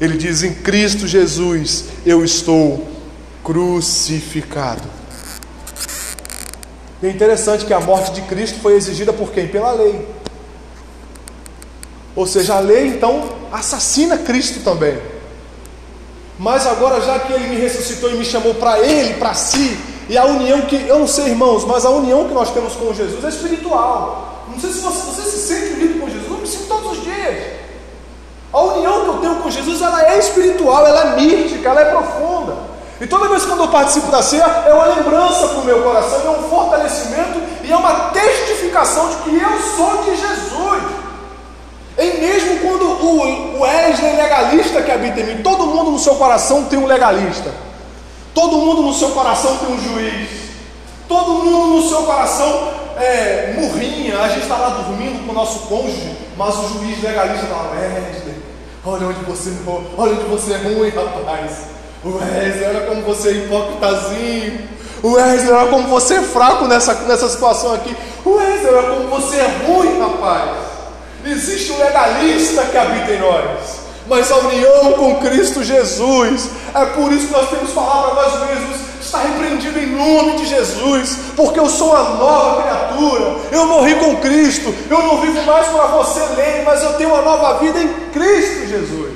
Ele 0.00 0.16
diz: 0.16 0.42
em 0.42 0.54
Cristo 0.54 1.06
Jesus 1.06 1.84
eu 2.04 2.24
estou 2.24 2.86
crucificado. 3.44 4.82
E 7.02 7.06
é 7.06 7.10
interessante 7.10 7.64
que 7.64 7.74
a 7.74 7.80
morte 7.80 8.12
de 8.12 8.22
Cristo 8.22 8.60
foi 8.60 8.74
exigida 8.74 9.12
por 9.12 9.32
quem? 9.32 9.48
Pela 9.48 9.72
lei. 9.72 10.06
Ou 12.14 12.26
seja, 12.26 12.54
a 12.54 12.60
lei 12.60 12.88
então 12.88 13.28
assassina 13.50 14.18
Cristo 14.18 14.60
também. 14.60 14.98
Mas 16.38 16.66
agora, 16.66 17.00
já 17.00 17.18
que 17.20 17.32
ele 17.32 17.48
me 17.48 17.56
ressuscitou 17.56 18.10
e 18.10 18.14
me 18.14 18.24
chamou 18.24 18.54
para 18.54 18.78
ele, 18.80 19.14
para 19.14 19.34
si, 19.34 19.78
e 20.08 20.18
a 20.18 20.24
união 20.24 20.62
que, 20.62 20.76
eu 20.86 20.98
não 20.98 21.06
sei, 21.06 21.26
irmãos, 21.28 21.64
mas 21.64 21.84
a 21.84 21.90
união 21.90 22.28
que 22.28 22.34
nós 22.34 22.50
temos 22.50 22.74
com 22.74 22.92
Jesus 22.92 23.24
é 23.24 23.28
espiritual. 23.28 24.44
Não 24.48 24.58
sei 24.58 24.70
se 24.70 24.80
você, 24.80 25.02
você 25.06 25.22
se 25.22 25.38
sente 25.38 25.72
unido 25.74 26.00
com 26.00 26.08
Jesus, 26.08 26.30
eu 26.30 26.36
me 26.36 26.46
sinto 26.46 26.68
todos 26.68 26.98
os 26.98 27.04
dias. 27.04 27.62
A 28.52 28.60
união 28.60 29.02
que 29.02 29.08
eu 29.08 29.18
tenho 29.18 29.36
com 29.36 29.50
Jesus, 29.50 29.80
ela 29.80 30.02
é 30.12 30.18
espiritual, 30.18 30.86
ela 30.86 31.12
é 31.12 31.16
mística, 31.16 31.68
ela 31.68 31.80
é 31.80 31.84
profunda. 31.86 32.72
E 33.00 33.06
toda 33.06 33.28
vez 33.28 33.44
que 33.44 33.50
eu 33.50 33.68
participo 33.68 34.10
da 34.10 34.22
ceia, 34.22 34.44
é 34.66 34.72
uma 34.72 34.86
lembrança 34.86 35.48
para 35.48 35.58
o 35.58 35.64
meu 35.64 35.82
coração, 35.82 36.20
é 36.24 36.30
um 36.30 36.42
fortalecimento 36.48 37.40
e 37.64 37.72
é 37.72 37.76
uma 37.76 38.10
testificação 38.10 39.08
de 39.08 39.16
que 39.16 39.30
eu 39.30 39.60
sou 39.76 40.04
de 40.04 40.16
Jesus. 40.16 40.82
E 41.98 42.20
mesmo 42.20 42.60
quando 42.60 42.84
o, 42.84 43.60
Wesley 43.60 44.16
legalista 44.16 44.82
que 44.82 44.90
habita 44.90 45.20
em 45.20 45.24
mim, 45.24 45.42
todo 45.42 45.66
mundo 45.66 45.90
no 45.90 45.98
seu 45.98 46.14
coração 46.14 46.64
tem 46.64 46.78
um 46.78 46.86
legalista, 46.86 47.52
todo 48.34 48.56
mundo 48.58 48.82
no 48.82 48.94
seu 48.94 49.10
coração 49.10 49.56
tem 49.58 49.74
um 49.74 49.80
juiz, 49.80 50.28
todo 51.08 51.44
mundo 51.44 51.80
no 51.80 51.88
seu 51.88 52.02
coração 52.02 52.68
é, 52.96 53.54
murrinha, 53.58 54.18
a 54.20 54.28
gente 54.28 54.42
está 54.42 54.56
lá 54.56 54.68
dormindo 54.70 55.26
com 55.26 55.32
o 55.32 55.34
nosso 55.34 55.60
cônjuge, 55.60 56.16
mas 56.36 56.54
o 56.56 56.68
juiz 56.68 57.02
legalista 57.02 57.46
está 57.46 57.70
Wesley, 57.70 58.34
olha 58.84 59.06
onde 59.06 59.24
você 59.24 59.52
olha 59.96 60.12
onde 60.12 60.24
você 60.24 60.52
é 60.52 60.56
ruim, 60.56 60.90
rapaz. 60.90 61.72
Wesley, 62.04 62.64
olha 62.64 62.80
como 62.86 63.02
você 63.02 63.28
é 63.28 63.32
hipócritazinho. 63.32 64.68
Wesley, 65.04 65.52
olha 65.52 65.70
como 65.70 65.88
você 65.88 66.14
é 66.14 66.22
fraco 66.22 66.66
nessa, 66.66 66.94
nessa 66.94 67.28
situação 67.28 67.74
aqui. 67.74 67.96
Wesley, 68.26 68.74
olha 68.74 68.88
como 68.88 69.08
você 69.08 69.36
é 69.36 69.46
ruim, 69.66 70.00
rapaz. 70.00 70.50
Existe 71.24 71.72
um 71.72 71.78
legalista 71.78 72.64
que 72.64 72.76
habita 72.76 73.12
em 73.12 73.20
nós. 73.20 73.81
Mas 74.12 74.30
a 74.30 74.36
união 74.36 74.92
com 74.92 75.20
Cristo 75.20 75.64
Jesus, 75.64 76.50
é 76.74 76.84
por 76.84 77.10
isso 77.10 77.28
que 77.28 77.32
nós 77.32 77.48
temos 77.48 77.70
que 77.70 77.74
falar 77.74 78.10
para 78.10 78.22
nós 78.22 78.46
mesmos: 78.46 78.76
está 79.00 79.20
repreendido 79.20 79.78
em 79.78 79.86
nome 79.86 80.36
de 80.36 80.44
Jesus, 80.44 81.16
porque 81.34 81.58
eu 81.58 81.66
sou 81.66 81.92
uma 81.92 82.10
nova 82.18 82.60
criatura, 82.60 83.36
eu 83.50 83.66
morri 83.66 83.94
com 83.94 84.16
Cristo, 84.16 84.74
eu 84.90 84.98
não 84.98 85.18
vivo 85.22 85.42
mais 85.46 85.66
para 85.68 85.86
você 85.86 86.20
ler, 86.36 86.62
mas 86.62 86.82
eu 86.82 86.92
tenho 86.92 87.08
uma 87.08 87.22
nova 87.22 87.58
vida 87.60 87.78
em 87.80 87.88
Cristo 88.12 88.66
Jesus. 88.66 89.12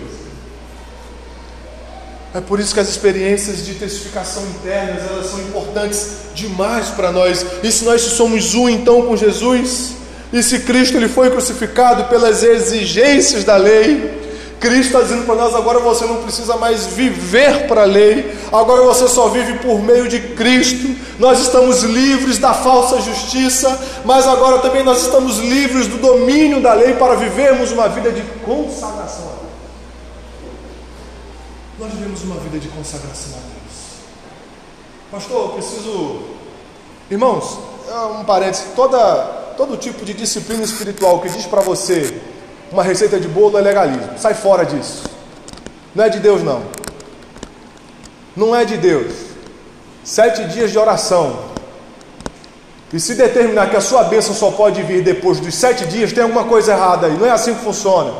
É 2.34 2.40
por 2.40 2.58
isso 2.58 2.72
que 2.72 2.80
as 2.80 2.88
experiências 2.88 3.66
de 3.66 3.74
testificação 3.74 4.44
internas 4.44 5.02
elas 5.10 5.26
são 5.26 5.40
importantes 5.40 6.12
demais 6.34 6.88
para 6.88 7.12
nós. 7.12 7.44
E 7.62 7.70
se 7.70 7.84
nós 7.84 8.00
somos 8.00 8.54
um 8.54 8.66
então 8.66 9.02
com 9.02 9.14
Jesus, 9.14 9.90
e 10.32 10.42
se 10.42 10.60
Cristo 10.60 10.96
ele 10.96 11.08
foi 11.08 11.28
crucificado 11.28 12.04
pelas 12.04 12.42
exigências 12.42 13.44
da 13.44 13.58
lei, 13.58 14.24
Cristo 14.60 14.86
está 14.86 15.00
dizendo 15.02 15.26
para 15.26 15.34
nós: 15.34 15.54
agora 15.54 15.78
você 15.78 16.04
não 16.06 16.22
precisa 16.22 16.56
mais 16.56 16.86
viver 16.86 17.66
para 17.66 17.82
a 17.82 17.84
lei, 17.84 18.36
agora 18.52 18.82
você 18.82 19.08
só 19.08 19.28
vive 19.28 19.58
por 19.58 19.82
meio 19.82 20.08
de 20.08 20.20
Cristo. 20.34 20.94
Nós 21.18 21.40
estamos 21.40 21.82
livres 21.82 22.38
da 22.38 22.52
falsa 22.52 23.00
justiça, 23.00 23.78
mas 24.04 24.26
agora 24.26 24.58
também 24.58 24.82
nós 24.82 25.02
estamos 25.02 25.38
livres 25.38 25.86
do 25.86 25.98
domínio 25.98 26.60
da 26.60 26.74
lei 26.74 26.94
para 26.94 27.14
vivermos 27.16 27.72
uma 27.72 27.88
vida 27.88 28.10
de 28.10 28.22
consagração 28.44 29.24
a 29.24 29.36
Deus. 29.36 29.52
Nós 31.78 31.92
vivemos 31.92 32.22
uma 32.22 32.36
vida 32.36 32.58
de 32.58 32.68
consagração 32.68 33.32
a 33.32 33.40
Deus. 33.40 33.56
Pastor, 35.10 35.42
eu 35.42 35.48
preciso. 35.50 36.20
Irmãos, 37.10 37.58
é 37.88 37.98
um 38.20 38.24
parênteses: 38.24 38.66
toda, 38.74 38.98
todo 39.56 39.76
tipo 39.76 40.04
de 40.04 40.14
disciplina 40.14 40.62
espiritual 40.64 41.20
que 41.20 41.28
diz 41.28 41.46
para 41.46 41.60
você 41.60 42.35
uma 42.70 42.82
receita 42.82 43.18
de 43.18 43.28
bolo 43.28 43.58
é 43.58 43.60
legalismo. 43.60 44.18
Sai 44.18 44.34
fora 44.34 44.64
disso. 44.64 45.04
Não 45.94 46.04
é 46.04 46.08
de 46.08 46.18
Deus, 46.18 46.42
não. 46.42 46.62
Não 48.36 48.54
é 48.54 48.64
de 48.64 48.76
Deus. 48.76 49.12
Sete 50.04 50.44
dias 50.44 50.70
de 50.70 50.78
oração. 50.78 51.38
E 52.92 53.00
se 53.00 53.14
determinar 53.14 53.68
que 53.68 53.76
a 53.76 53.80
sua 53.80 54.04
bênção 54.04 54.34
só 54.34 54.50
pode 54.50 54.82
vir 54.82 55.02
depois 55.02 55.40
dos 55.40 55.54
sete 55.54 55.86
dias, 55.86 56.12
tem 56.12 56.22
alguma 56.22 56.44
coisa 56.44 56.72
errada 56.72 57.06
aí. 57.06 57.16
Não 57.16 57.26
é 57.26 57.30
assim 57.30 57.54
que 57.54 57.64
funciona. 57.64 58.12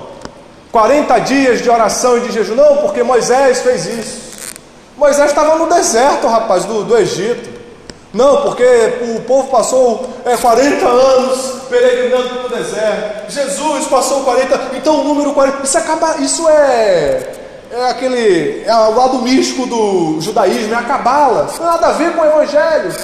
40 0.72 1.18
dias 1.20 1.62
de 1.62 1.70
oração 1.70 2.18
e 2.18 2.20
de 2.20 2.32
jejum. 2.32 2.54
Não, 2.54 2.78
porque 2.78 3.02
Moisés 3.02 3.60
fez 3.60 3.86
isso. 3.86 4.26
Moisés 4.96 5.28
estava 5.28 5.56
no 5.56 5.68
deserto, 5.68 6.26
rapaz, 6.26 6.64
do, 6.64 6.82
do 6.84 6.96
Egito. 6.96 7.55
Não, 8.16 8.40
porque 8.40 8.64
o 9.14 9.20
povo 9.20 9.48
passou 9.48 10.08
é, 10.24 10.34
40 10.38 10.86
anos 10.86 11.38
peregrinando 11.68 12.30
pelo 12.30 12.48
deserto. 12.48 13.30
Jesus 13.30 13.86
passou 13.88 14.24
40, 14.24 14.70
então 14.74 15.02
o 15.02 15.04
número 15.04 15.34
40. 15.34 15.62
Isso 15.62 15.76
acaba, 15.76 16.16
isso 16.16 16.48
é 16.48 17.32
é 17.70 17.90
aquele 17.90 18.62
é 18.64 18.74
o 18.74 18.94
lado 18.94 19.18
místico 19.18 19.66
do 19.66 20.18
judaísmo, 20.20 20.72
é 20.72 20.78
a 20.78 20.82
cabala. 20.82 21.50
Não 21.58 21.66
nada 21.66 21.88
a 21.88 21.92
ver 21.92 22.14
com 22.14 22.22
o 22.22 22.24
evangelho. 22.24 22.94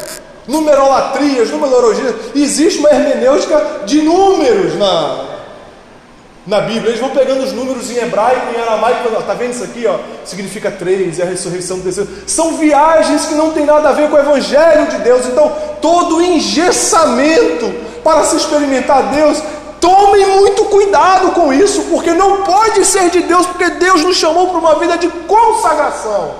Numerolatrias, 0.48 1.50
numerologia. 1.50 2.16
Existe 2.34 2.78
uma 2.78 2.88
hermenêutica 2.90 3.82
de 3.84 4.00
números 4.00 4.78
na, 4.78 5.31
na 6.46 6.60
Bíblia. 6.60 6.90
Eles 6.90 7.00
vão 7.00 7.10
pegando 7.10 7.42
os 7.42 7.52
números 7.52 7.90
em 7.90 7.98
hebraico, 7.98 8.54
em 8.54 8.60
aramaico. 8.60 9.08
Está 9.18 9.34
vendo 9.34 9.52
isso 9.52 9.64
aqui? 9.64 9.86
Ó? 9.86 9.98
Significa 10.24 10.70
três, 10.70 11.18
é 11.18 11.22
a 11.22 11.26
ressurreição 11.26 11.78
do 11.78 11.84
terceiro. 11.84 12.10
São 12.26 12.56
viagens 12.56 13.26
que 13.26 13.34
não 13.34 13.52
tem 13.52 13.64
nada 13.64 13.88
a 13.88 13.92
ver 13.92 14.08
com 14.08 14.16
o 14.16 14.20
Evangelho 14.20 14.86
de 14.86 14.98
Deus. 14.98 15.26
Então, 15.26 15.52
todo 15.80 16.20
engessamento 16.20 17.72
para 18.02 18.24
se 18.24 18.36
experimentar 18.36 19.10
Deus, 19.14 19.42
tomem 19.80 20.26
muito 20.26 20.64
cuidado 20.66 21.32
com 21.32 21.52
isso, 21.52 21.82
porque 21.90 22.12
não 22.12 22.42
pode 22.42 22.84
ser 22.84 23.10
de 23.10 23.22
Deus, 23.22 23.46
porque 23.46 23.70
Deus 23.70 24.02
nos 24.02 24.16
chamou 24.16 24.48
para 24.48 24.58
uma 24.58 24.78
vida 24.78 24.98
de 24.98 25.08
consagração. 25.08 26.34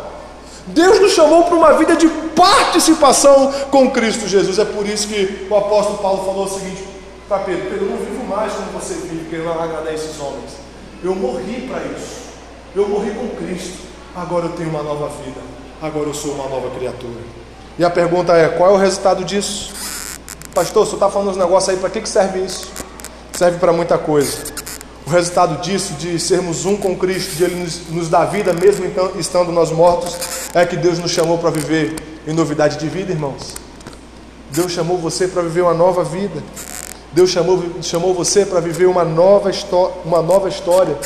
Deus 0.66 1.00
nos 1.00 1.12
chamou 1.12 1.44
para 1.44 1.56
uma 1.56 1.72
vida 1.74 1.96
de 1.96 2.08
participação 2.08 3.52
com 3.70 3.90
Cristo 3.90 4.28
Jesus. 4.28 4.58
É 4.58 4.64
por 4.64 4.86
isso 4.86 5.08
que 5.08 5.46
o 5.50 5.56
apóstolo 5.56 5.98
Paulo 5.98 6.24
falou 6.24 6.44
o 6.44 6.48
seguinte: 6.48 6.91
para 7.32 7.44
Pedro: 7.44 7.70
Pedro, 7.70 7.86
eu 7.86 7.90
não 7.90 7.96
vivo 7.96 8.24
mais 8.24 8.52
como 8.52 8.66
você 8.72 8.94
vive, 8.94 9.30
querendo 9.30 9.50
agradar 9.50 9.94
esses 9.94 10.20
homens. 10.20 10.52
Eu 11.02 11.14
morri 11.14 11.66
para 11.66 11.82
isso. 11.84 12.22
Eu 12.76 12.88
morri 12.88 13.10
com 13.12 13.28
Cristo. 13.36 13.78
Agora 14.14 14.46
eu 14.46 14.52
tenho 14.52 14.68
uma 14.68 14.82
nova 14.82 15.08
vida. 15.24 15.40
Agora 15.80 16.08
eu 16.08 16.14
sou 16.14 16.34
uma 16.34 16.48
nova 16.48 16.70
criatura. 16.76 17.20
E 17.78 17.84
a 17.84 17.90
pergunta 17.90 18.36
é: 18.36 18.48
qual 18.50 18.70
é 18.70 18.74
o 18.74 18.76
resultado 18.76 19.24
disso? 19.24 19.72
Pastor, 20.54 20.86
você 20.86 20.94
está 20.94 21.08
falando 21.08 21.30
uns 21.30 21.36
negócios 21.38 21.70
aí, 21.70 21.80
para 21.80 21.88
que, 21.88 22.02
que 22.02 22.08
serve 22.08 22.40
isso? 22.40 22.70
Serve 23.32 23.58
para 23.58 23.72
muita 23.72 23.96
coisa. 23.96 24.52
O 25.06 25.10
resultado 25.10 25.62
disso, 25.62 25.94
de 25.94 26.18
sermos 26.20 26.66
um 26.66 26.76
com 26.76 26.96
Cristo, 26.96 27.34
de 27.34 27.44
Ele 27.44 27.56
nos, 27.56 27.88
nos 27.88 28.08
dar 28.08 28.26
vida, 28.26 28.52
mesmo 28.52 28.84
então, 28.84 29.12
estando 29.18 29.50
nós 29.50 29.72
mortos, 29.72 30.50
é 30.54 30.64
que 30.66 30.76
Deus 30.76 30.98
nos 30.98 31.10
chamou 31.10 31.38
para 31.38 31.50
viver 31.50 31.96
em 32.26 32.34
novidade 32.34 32.78
de 32.78 32.86
vida, 32.88 33.10
irmãos. 33.10 33.54
Deus 34.50 34.70
chamou 34.70 34.98
você 34.98 35.26
para 35.26 35.42
viver 35.42 35.62
uma 35.62 35.74
nova 35.74 36.04
vida. 36.04 36.40
Deus 37.12 37.30
chamou, 37.30 37.62
chamou 37.82 38.14
você 38.14 38.46
para 38.46 38.58
viver 38.60 38.86
uma 38.86 39.04
nova, 39.04 39.50
uma 40.04 40.22
nova 40.22 40.48
história. 40.48 40.96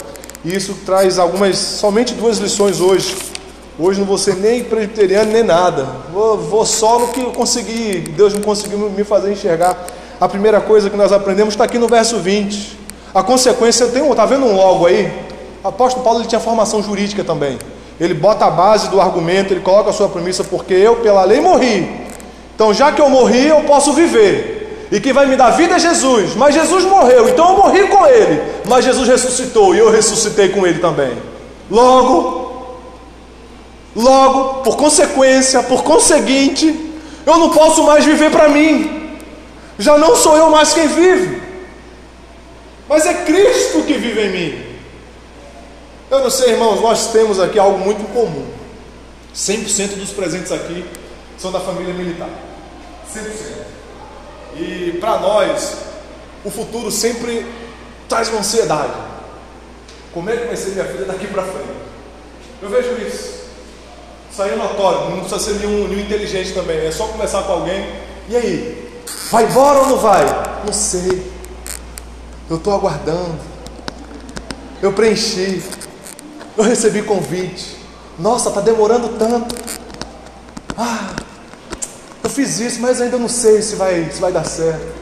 E 0.44 0.54
isso 0.54 0.74
traz 0.86 1.18
algumas, 1.18 1.58
somente 1.58 2.14
duas 2.14 2.38
lições 2.38 2.80
hoje. 2.80 3.16
Hoje 3.78 3.98
não 3.98 4.06
vou 4.06 4.16
ser 4.16 4.36
nem 4.36 4.62
presbiteriano 4.62 5.32
nem 5.32 5.42
nada. 5.42 5.84
Vou, 6.12 6.38
vou 6.38 6.64
só 6.64 7.00
no 7.00 7.08
que 7.08 7.20
eu 7.20 7.32
consegui, 7.32 7.98
Deus 8.16 8.32
não 8.32 8.40
conseguiu 8.40 8.78
me 8.88 9.02
fazer 9.02 9.32
enxergar. 9.32 9.84
A 10.20 10.28
primeira 10.28 10.60
coisa 10.60 10.88
que 10.88 10.96
nós 10.96 11.12
aprendemos 11.12 11.54
está 11.54 11.64
aqui 11.64 11.78
no 11.78 11.88
verso 11.88 12.18
20. 12.18 12.78
A 13.12 13.22
consequência, 13.22 13.86
tem, 13.88 14.08
está 14.08 14.24
vendo 14.24 14.46
um 14.46 14.54
logo 14.54 14.86
aí? 14.86 15.12
Apóstolo 15.64 16.04
Paulo 16.04 16.20
ele 16.20 16.28
tinha 16.28 16.40
formação 16.40 16.82
jurídica 16.82 17.24
também. 17.24 17.58
Ele 17.98 18.14
bota 18.14 18.44
a 18.44 18.50
base 18.50 18.88
do 18.88 19.00
argumento, 19.00 19.52
ele 19.52 19.60
coloca 19.60 19.90
a 19.90 19.92
sua 19.92 20.08
premissa, 20.08 20.44
porque 20.44 20.72
eu 20.72 20.96
pela 20.96 21.24
lei 21.24 21.40
morri. 21.40 22.06
Então, 22.54 22.72
já 22.72 22.92
que 22.92 23.00
eu 23.00 23.10
morri, 23.10 23.48
eu 23.48 23.62
posso 23.64 23.92
viver. 23.92 24.55
E 24.90 25.00
quem 25.00 25.12
vai 25.12 25.26
me 25.26 25.36
dar 25.36 25.50
vida 25.50 25.74
é 25.74 25.78
Jesus. 25.78 26.34
Mas 26.34 26.54
Jesus 26.54 26.84
morreu, 26.84 27.28
então 27.28 27.50
eu 27.50 27.56
morri 27.56 27.88
com 27.88 28.06
ele. 28.06 28.42
Mas 28.66 28.84
Jesus 28.84 29.08
ressuscitou 29.08 29.74
e 29.74 29.78
eu 29.78 29.90
ressuscitei 29.90 30.50
com 30.50 30.66
ele 30.66 30.78
também. 30.78 31.16
Logo, 31.70 32.78
logo, 33.94 34.62
por 34.62 34.76
consequência, 34.76 35.62
por 35.64 35.82
conseguinte, 35.82 36.92
eu 37.26 37.36
não 37.38 37.50
posso 37.50 37.82
mais 37.82 38.04
viver 38.04 38.30
para 38.30 38.48
mim. 38.48 39.18
Já 39.78 39.98
não 39.98 40.14
sou 40.14 40.36
eu 40.36 40.50
mais 40.50 40.72
quem 40.72 40.86
vive. 40.86 41.42
Mas 42.88 43.04
é 43.04 43.14
Cristo 43.14 43.82
que 43.82 43.94
vive 43.94 44.20
em 44.20 44.30
mim. 44.30 44.66
Eu 46.08 46.20
não 46.20 46.30
sei, 46.30 46.52
irmãos, 46.52 46.80
nós 46.80 47.08
temos 47.08 47.40
aqui 47.40 47.58
algo 47.58 47.78
muito 47.78 48.04
comum. 48.12 48.46
100% 49.34 49.96
dos 49.96 50.10
presentes 50.10 50.52
aqui 50.52 50.84
são 51.36 51.50
da 51.50 51.58
família 51.58 51.92
militar. 51.92 52.30
100%. 53.12 53.65
E 54.58 54.98
para 55.00 55.18
nós, 55.18 55.76
o 56.44 56.50
futuro 56.50 56.90
sempre 56.90 57.46
traz 58.08 58.28
uma 58.28 58.40
ansiedade. 58.40 58.92
Como 60.12 60.30
é 60.30 60.36
que 60.36 60.46
vai 60.46 60.56
ser 60.56 60.70
minha 60.70 60.84
vida 60.84 61.04
daqui 61.04 61.26
para 61.26 61.42
frente? 61.42 61.76
Eu 62.62 62.70
vejo 62.70 62.92
isso. 63.06 63.36
Isso 64.30 64.42
aí 64.42 64.52
é 64.52 64.56
notório, 64.56 65.10
não 65.10 65.20
precisa 65.20 65.40
ser 65.40 65.54
nenhum, 65.54 65.88
nenhum 65.88 66.00
inteligente 66.00 66.52
também. 66.52 66.86
É 66.86 66.90
só 66.90 67.06
conversar 67.06 67.42
com 67.42 67.52
alguém. 67.52 67.86
E 68.28 68.36
aí? 68.36 69.02
Vai 69.30 69.44
embora 69.44 69.80
ou 69.80 69.86
não 69.88 69.98
vai? 69.98 70.24
Não 70.64 70.72
sei. 70.72 71.32
Eu 72.48 72.56
estou 72.56 72.74
aguardando. 72.74 73.38
Eu 74.82 74.92
preenchi. 74.92 75.62
Eu 76.56 76.64
recebi 76.64 77.02
convite. 77.02 77.76
Nossa, 78.18 78.48
está 78.48 78.60
demorando 78.60 79.08
tanto. 79.18 79.54
Ah, 80.76 81.14
fiz 82.36 82.60
isso, 82.60 82.80
mas 82.80 83.00
ainda 83.00 83.18
não 83.18 83.30
sei 83.30 83.62
se 83.62 83.76
vai, 83.76 84.10
se 84.12 84.20
vai 84.20 84.30
dar 84.30 84.44
certo. 84.44 84.94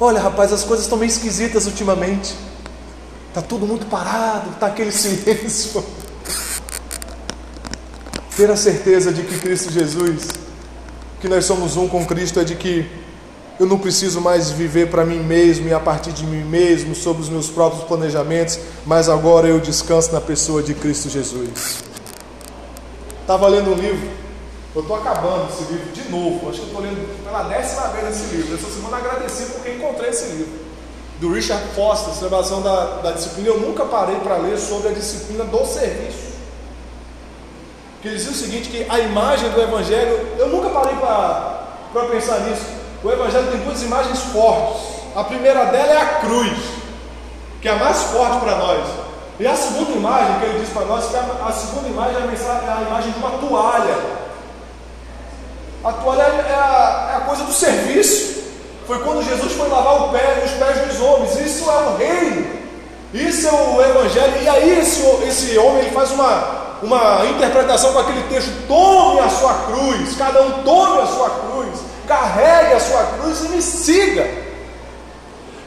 Olha, 0.00 0.20
rapaz, 0.20 0.52
as 0.52 0.64
coisas 0.64 0.84
estão 0.84 0.98
meio 0.98 1.08
esquisitas 1.08 1.66
ultimamente. 1.66 2.34
Está 3.28 3.40
tudo 3.40 3.64
muito 3.64 3.86
parado, 3.86 4.50
está 4.50 4.66
aquele 4.66 4.90
silêncio. 4.92 5.84
Ter 8.36 8.50
a 8.50 8.56
certeza 8.56 9.12
de 9.12 9.22
que 9.22 9.38
Cristo 9.38 9.70
Jesus, 9.70 10.26
que 11.20 11.28
nós 11.28 11.44
somos 11.44 11.76
um 11.76 11.86
com 11.88 12.04
Cristo, 12.04 12.40
é 12.40 12.44
de 12.44 12.56
que 12.56 12.90
eu 13.60 13.64
não 13.64 13.78
preciso 13.78 14.20
mais 14.20 14.50
viver 14.50 14.90
para 14.90 15.04
mim 15.04 15.20
mesmo 15.20 15.68
e 15.68 15.72
a 15.72 15.80
partir 15.80 16.12
de 16.12 16.26
mim 16.26 16.44
mesmo, 16.44 16.94
sobre 16.94 17.22
os 17.22 17.28
meus 17.28 17.48
próprios 17.48 17.84
planejamentos, 17.84 18.58
mas 18.84 19.08
agora 19.08 19.46
eu 19.46 19.60
descanso 19.60 20.12
na 20.12 20.20
pessoa 20.20 20.62
de 20.62 20.74
Cristo 20.74 21.08
Jesus. 21.08 21.84
Estava 23.22 23.46
lendo 23.46 23.70
um 23.70 23.74
livro 23.74 24.25
eu 24.76 24.82
estou 24.82 24.96
acabando 24.98 25.48
esse 25.48 25.72
livro 25.72 25.90
de 25.90 26.10
novo. 26.10 26.50
Acho 26.50 26.60
que 26.60 26.66
estou 26.66 26.82
lendo 26.82 27.24
pela 27.24 27.44
décima 27.44 27.88
vez 27.88 28.08
esse 28.10 28.36
livro. 28.36 28.54
Essa 28.54 28.70
semana 28.70 28.98
agradeci 28.98 29.46
porque 29.46 29.70
encontrei 29.70 30.10
esse 30.10 30.26
livro. 30.26 30.66
Do 31.18 31.32
Richard 31.32 31.64
Foster, 31.74 32.12
Celebração 32.12 32.60
da, 32.60 33.00
da 33.00 33.12
Disciplina. 33.12 33.48
Eu 33.48 33.58
nunca 33.58 33.86
parei 33.86 34.16
para 34.16 34.36
ler 34.36 34.58
sobre 34.58 34.90
a 34.90 34.92
disciplina 34.92 35.44
do 35.44 35.64
serviço. 35.64 36.36
que 38.02 38.10
dizia 38.10 38.30
o 38.30 38.34
seguinte, 38.34 38.68
que 38.68 38.84
a 38.86 38.98
imagem 38.98 39.48
do 39.48 39.62
Evangelho, 39.62 40.28
eu 40.38 40.48
nunca 40.48 40.68
parei 40.68 40.94
para 40.96 42.04
pensar 42.10 42.40
nisso, 42.40 42.66
o 43.02 43.10
Evangelho 43.10 43.50
tem 43.50 43.60
duas 43.60 43.82
imagens 43.82 44.20
fortes, 44.24 44.82
a 45.16 45.24
primeira 45.24 45.64
dela 45.64 45.92
é 45.94 45.96
a 45.96 46.06
cruz, 46.20 46.58
que 47.62 47.68
é 47.68 47.72
a 47.72 47.76
mais 47.76 48.02
forte 48.02 48.38
para 48.40 48.56
nós, 48.56 48.86
e 49.40 49.46
a 49.46 49.56
segunda 49.56 49.92
imagem 49.92 50.38
que 50.38 50.44
ele 50.44 50.58
diz 50.60 50.68
para 50.68 50.84
nós, 50.84 51.06
que 51.08 51.16
a, 51.16 51.46
a 51.48 51.52
segunda 51.52 51.88
imagem 51.88 52.16
é 52.16 52.22
a, 52.22 52.26
mensagem, 52.26 52.68
é 52.68 52.72
a 52.72 52.82
imagem 52.82 53.12
de 53.12 53.18
uma 53.18 53.30
toalha, 53.38 54.15
a 55.86 55.92
toalha 55.92 56.22
é 56.22 56.52
a, 56.52 57.10
é 57.12 57.16
a 57.18 57.20
coisa 57.20 57.44
do 57.44 57.52
serviço, 57.52 58.42
foi 58.88 58.98
quando 59.00 59.24
Jesus 59.24 59.52
foi 59.52 59.68
lavar 59.68 60.10
pé, 60.10 60.42
os 60.44 60.50
pés 60.52 60.78
dos 60.86 61.00
homens, 61.00 61.38
isso 61.38 61.70
é 61.70 61.74
o 61.74 61.96
reino, 61.96 62.46
isso 63.14 63.46
é 63.46 63.52
o 63.52 63.80
Evangelho, 63.80 64.42
e 64.42 64.48
aí 64.48 64.80
esse, 64.80 65.00
esse 65.26 65.56
homem 65.58 65.82
ele 65.82 65.90
faz 65.92 66.10
uma, 66.10 66.78
uma 66.82 67.26
interpretação 67.26 67.92
com 67.92 68.00
aquele 68.00 68.22
texto: 68.24 68.50
tome 68.66 69.20
a 69.20 69.28
sua 69.28 69.54
cruz, 69.54 70.16
cada 70.16 70.42
um 70.42 70.62
tome 70.64 71.02
a 71.02 71.06
sua 71.06 71.30
cruz, 71.30 71.78
carregue 72.08 72.74
a 72.74 72.80
sua 72.80 73.04
cruz 73.04 73.44
e 73.44 73.48
me 73.48 73.62
siga. 73.62 74.28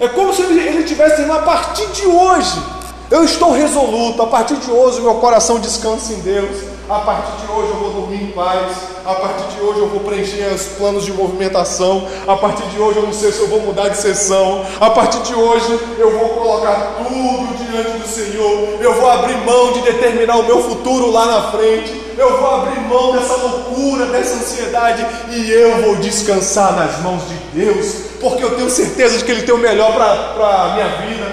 É 0.01 0.07
como 0.09 0.33
se 0.33 0.41
ele, 0.41 0.59
ele 0.59 0.83
tivesse 0.83 1.21
a 1.29 1.39
partir 1.39 1.87
de 1.87 2.05
hoje, 2.05 2.61
eu 3.09 3.23
estou 3.23 3.53
resoluto, 3.53 4.21
a 4.21 4.27
partir 4.27 4.55
de 4.55 4.69
hoje, 4.69 4.99
meu 5.01 5.15
coração 5.15 5.59
descansa 5.59 6.11
em 6.11 6.19
Deus. 6.19 6.78
A 6.89 7.01
partir 7.01 7.45
de 7.45 7.51
hoje 7.51 7.69
eu 7.69 7.75
vou 7.75 7.91
dormir 7.91 8.23
em 8.23 8.31
paz. 8.31 8.75
A 9.05 9.13
partir 9.13 9.55
de 9.55 9.61
hoje 9.61 9.79
eu 9.79 9.87
vou 9.89 9.99
preencher 9.99 10.51
os 10.51 10.63
planos 10.69 11.05
de 11.05 11.13
movimentação. 11.13 12.07
A 12.27 12.35
partir 12.35 12.63
de 12.63 12.79
hoje 12.79 12.97
eu 12.97 13.03
não 13.03 13.13
sei 13.13 13.31
se 13.31 13.41
eu 13.41 13.47
vou 13.47 13.59
mudar 13.59 13.89
de 13.89 13.97
sessão. 13.97 14.65
A 14.81 14.89
partir 14.89 15.19
de 15.19 15.35
hoje 15.35 15.79
eu 15.99 16.17
vou 16.17 16.29
colocar 16.29 16.95
tudo 16.97 17.57
diante 17.57 17.99
do 17.99 18.07
Senhor. 18.07 18.81
Eu 18.81 18.95
vou 18.95 19.07
abrir 19.07 19.37
mão 19.45 19.71
de 19.73 19.81
determinar 19.81 20.37
o 20.37 20.43
meu 20.45 20.63
futuro 20.63 21.11
lá 21.11 21.27
na 21.27 21.51
frente. 21.51 21.93
Eu 22.17 22.37
vou 22.37 22.55
abrir 22.55 22.79
mão 22.81 23.11
dessa 23.11 23.35
loucura, 23.35 24.07
dessa 24.07 24.33
ansiedade 24.33 25.05
e 25.29 25.51
eu 25.51 25.83
vou 25.83 25.95
descansar 25.97 26.75
nas 26.75 26.99
mãos 27.01 27.21
de 27.29 27.35
Deus, 27.53 27.95
porque 28.19 28.43
eu 28.43 28.55
tenho 28.55 28.69
certeza 28.69 29.19
de 29.19 29.23
que 29.23 29.31
Ele 29.31 29.43
tem 29.43 29.53
o 29.53 29.59
melhor 29.59 29.93
para 29.93 30.63
a 30.63 30.73
minha 30.73 30.87
vida. 31.07 31.28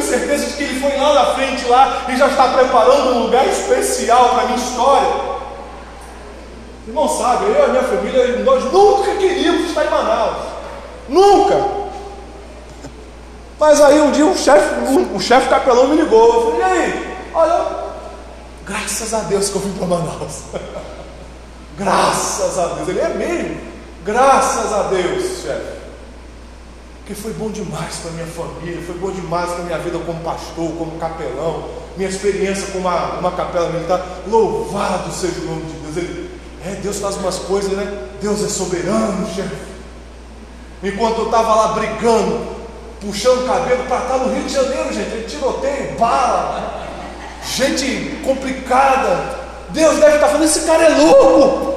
Tenho 0.00 0.02
certeza 0.02 0.46
de 0.46 0.52
que 0.54 0.62
Ele 0.62 0.80
foi 0.80 0.96
lá 0.96 1.12
na 1.12 1.26
frente 1.34 1.66
lá 1.66 2.06
e 2.08 2.16
já 2.16 2.28
está 2.28 2.48
preparando 2.48 3.16
um 3.16 3.22
lugar 3.24 3.46
especial 3.46 4.30
para 4.30 4.42
a 4.42 4.44
minha 4.46 4.56
história. 4.56 5.08
Irmão, 6.86 7.06
sabe, 7.06 7.44
eu 7.44 7.54
e 7.54 7.62
a 7.62 7.68
minha 7.68 7.82
família, 7.82 8.38
nós 8.38 8.64
nunca 8.72 9.14
queríamos 9.16 9.68
estar 9.68 9.84
em 9.84 9.90
Manaus. 9.90 10.36
Nunca. 11.06 11.66
Mas 13.58 13.80
aí 13.82 14.00
um 14.00 14.10
dia 14.10 14.24
um 14.24 14.36
chefe, 14.36 14.80
um, 14.80 15.16
um 15.16 15.20
chefe 15.20 15.50
capelão 15.50 15.88
me 15.88 15.96
ligou. 15.96 16.34
Eu 16.34 16.52
falei, 16.52 16.60
e 16.60 16.62
aí? 16.62 17.16
Olha, 17.34 17.66
graças 18.64 19.12
a 19.12 19.20
Deus 19.20 19.50
que 19.50 19.56
eu 19.56 19.60
vim 19.60 19.72
para 19.72 19.86
Manaus. 19.86 20.44
graças 21.76 22.58
a 22.58 22.66
Deus. 22.68 22.88
Ele 22.88 23.00
é 23.00 23.08
mesmo. 23.08 23.60
Graças 24.02 24.72
a 24.72 24.84
Deus, 24.84 25.42
chefe. 25.42 25.79
Porque 27.10 27.22
foi 27.22 27.32
bom 27.32 27.50
demais 27.50 27.96
para 27.96 28.12
minha 28.12 28.26
família, 28.26 28.80
foi 28.86 28.94
bom 28.94 29.10
demais 29.10 29.50
para 29.50 29.64
minha 29.64 29.78
vida 29.78 29.98
como 29.98 30.20
pastor, 30.22 30.70
como 30.78 30.92
capelão, 30.92 31.68
minha 31.96 32.08
experiência 32.08 32.68
com 32.68 32.78
uma, 32.78 33.14
uma 33.18 33.32
capela 33.32 33.68
militar. 33.70 34.00
Louvado 34.28 35.12
seja 35.12 35.40
o 35.40 35.44
nome 35.44 35.62
de 35.62 35.72
Deus. 35.72 35.96
Ele, 35.96 36.30
é, 36.64 36.74
Deus 36.76 37.00
faz 37.00 37.16
umas 37.16 37.40
coisas, 37.40 37.72
né? 37.72 38.06
Deus 38.22 38.44
é 38.44 38.48
soberano, 38.48 39.26
chefe. 39.34 39.56
Enquanto 40.84 41.18
eu 41.18 41.24
estava 41.24 41.52
lá 41.52 41.68
brigando, 41.72 42.46
puxando 43.00 43.42
o 43.42 43.48
cabelo 43.48 43.82
para 43.88 44.02
estar 44.02 44.18
no 44.18 44.32
Rio 44.32 44.44
de 44.44 44.52
Janeiro, 44.52 44.92
gente, 44.92 45.26
tiroteio, 45.26 45.98
bala, 45.98 46.86
gente 47.44 48.20
complicada. 48.24 49.40
Deus 49.70 49.98
deve 49.98 50.14
estar 50.14 50.28
falando: 50.28 50.44
esse 50.44 50.60
cara 50.60 50.84
é 50.84 50.96
louco. 50.96 51.69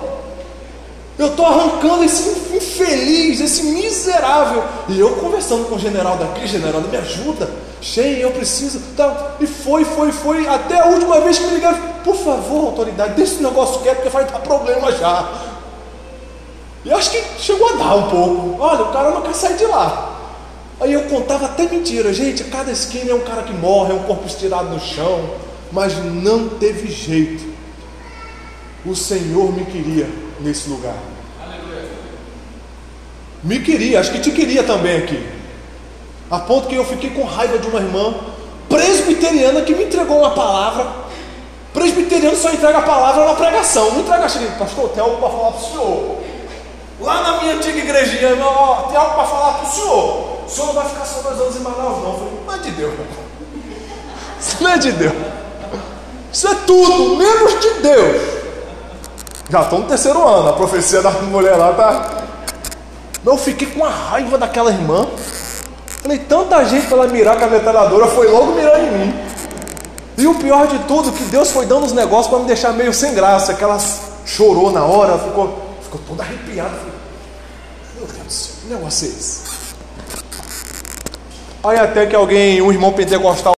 Eu 1.17 1.27
estou 1.27 1.45
arrancando 1.45 2.03
esse 2.03 2.27
infeliz, 2.55 3.39
esse 3.39 3.63
miserável. 3.63 4.63
E 4.89 4.99
eu 4.99 5.11
conversando 5.17 5.65
com 5.65 5.75
o 5.75 5.79
general 5.79 6.17
daqui, 6.17 6.47
general, 6.47 6.81
me 6.81 6.97
ajuda. 6.97 7.49
Cheio, 7.79 8.21
eu 8.21 8.31
preciso. 8.31 8.81
Tá. 8.97 9.35
E 9.39 9.45
foi, 9.45 9.85
foi, 9.85 10.11
foi. 10.11 10.47
Até 10.47 10.79
a 10.79 10.87
última 10.87 11.19
vez 11.21 11.37
que 11.37 11.45
me 11.45 11.55
ligaram, 11.55 11.77
por 12.03 12.15
favor, 12.15 12.65
autoridade, 12.67 13.13
deixa 13.13 13.33
esse 13.33 13.43
negócio 13.43 13.81
quieto, 13.81 13.97
porque 13.97 14.09
vai 14.09 14.25
dar 14.25 14.39
problema 14.39 14.91
já. 14.91 15.31
E 16.83 16.91
acho 16.91 17.11
que 17.11 17.23
chegou 17.37 17.69
a 17.69 17.73
dar 17.73 17.95
um 17.95 18.09
pouco. 18.09 18.61
Olha, 18.61 18.83
o 18.83 18.91
cara 18.91 19.11
não 19.11 19.21
quer 19.21 19.35
sair 19.35 19.55
de 19.55 19.65
lá. 19.65 20.09
Aí 20.81 20.93
eu 20.93 21.03
contava 21.03 21.45
até 21.45 21.67
mentira, 21.67 22.11
gente. 22.11 22.43
Cada 22.45 22.71
esquina 22.71 23.11
é 23.11 23.13
um 23.13 23.21
cara 23.21 23.43
que 23.43 23.53
morre, 23.53 23.91
é 23.91 23.95
um 23.95 24.03
corpo 24.03 24.25
estirado 24.25 24.69
no 24.69 24.79
chão. 24.79 25.29
Mas 25.71 25.93
não 26.03 26.49
teve 26.49 26.91
jeito. 26.91 27.53
O 28.85 28.95
Senhor 28.95 29.53
me 29.53 29.65
queria 29.65 30.22
nesse 30.43 30.69
lugar. 30.69 30.95
Me 33.43 33.59
queria, 33.59 33.99
acho 33.99 34.11
que 34.11 34.19
te 34.19 34.31
queria 34.31 34.63
também 34.63 34.97
aqui. 34.97 35.27
A 36.29 36.39
ponto 36.39 36.67
que 36.67 36.75
eu 36.75 36.85
fiquei 36.85 37.09
com 37.09 37.23
raiva 37.23 37.57
de 37.57 37.67
uma 37.67 37.79
irmã 37.79 38.15
presbiteriana 38.69 39.61
que 39.61 39.73
me 39.73 39.83
entregou 39.85 40.19
uma 40.19 40.31
palavra. 40.31 41.03
Presbiteriano 41.73 42.37
só 42.37 42.51
entrega 42.51 42.77
a 42.77 42.83
palavra 42.83 43.25
na 43.25 43.33
pregação, 43.33 43.91
não 43.91 44.01
entrega 44.01 44.25
assim, 44.25 44.45
pastor, 44.59 44.89
tem 44.89 45.03
algo 45.03 45.17
para 45.17 45.29
falar 45.29 45.51
para 45.51 45.61
o 45.61 45.69
senhor. 45.69 46.17
Lá 47.01 47.21
na 47.21 47.41
minha 47.41 47.55
antiga 47.55 47.79
igrejinha, 47.79 48.29
irmão, 48.29 48.53
ó, 48.55 48.75
tem 48.83 48.97
algo 48.97 49.15
para 49.15 49.25
falar 49.25 49.53
para 49.53 49.67
o 49.67 49.71
senhor. 49.71 50.45
O 50.45 50.49
senhor 50.49 50.67
não 50.67 50.73
vai 50.73 50.89
ficar 50.89 51.05
só 51.05 51.21
dois 51.21 51.41
anos 51.41 51.55
em 51.55 51.59
Manaus, 51.59 52.03
não. 52.03 52.11
Eu 52.11 52.17
falei, 52.17 52.33
não 52.45 52.53
é 52.53 52.57
de 52.59 52.71
Deus. 52.71 52.93
Isso 54.39 54.63
não 54.63 54.71
é 54.71 54.77
de 54.77 54.91
Deus. 54.91 55.13
Isso 56.31 56.47
é 56.47 56.55
tudo, 56.55 57.17
menos 57.17 57.59
de 57.59 57.69
Deus. 57.81 58.42
Já 59.49 59.61
estou 59.61 59.79
no 59.79 59.87
terceiro 59.87 60.25
ano, 60.27 60.49
a 60.49 60.53
profecia 60.53 61.01
da 61.01 61.11
mulher 61.11 61.55
lá 61.55 61.71
está. 61.71 62.23
Eu 63.25 63.37
fiquei 63.37 63.67
com 63.67 63.83
a 63.83 63.89
raiva 63.89 64.37
daquela 64.37 64.71
irmã. 64.71 65.07
Falei, 66.01 66.19
tanta 66.19 66.63
gente 66.65 66.87
para 66.87 66.97
ela 66.97 67.07
mirar 67.07 67.37
com 67.37 67.45
a 67.45 67.47
metralhadora, 67.47 68.07
foi 68.07 68.29
logo 68.29 68.53
mirando 68.53 68.85
em 68.85 68.91
mim. 68.91 69.13
E 70.17 70.27
o 70.27 70.35
pior 70.35 70.67
de 70.67 70.79
tudo, 70.79 71.11
que 71.11 71.23
Deus 71.25 71.51
foi 71.51 71.65
dando 71.65 71.85
os 71.85 71.93
negócios 71.93 72.27
para 72.27 72.39
me 72.39 72.45
deixar 72.45 72.73
meio 72.73 72.93
sem 72.93 73.13
graça. 73.13 73.53
Que 73.53 73.63
ela 73.63 73.77
chorou 74.25 74.71
na 74.71 74.83
hora, 74.83 75.17
ficou, 75.17 75.57
ficou 75.81 76.01
toda 76.07 76.23
arrepiada. 76.23 76.69
Falei, 76.69 76.93
meu 77.97 78.07
Deus 78.07 78.51
que 78.61 78.67
negócio 78.67 79.07
é 79.07 79.09
esse? 79.09 79.41
Aí 81.63 81.79
até 81.79 82.05
que 82.05 82.15
alguém, 82.15 82.61
um 82.61 82.71
irmão 82.71 82.91
pentecostal, 82.91 83.53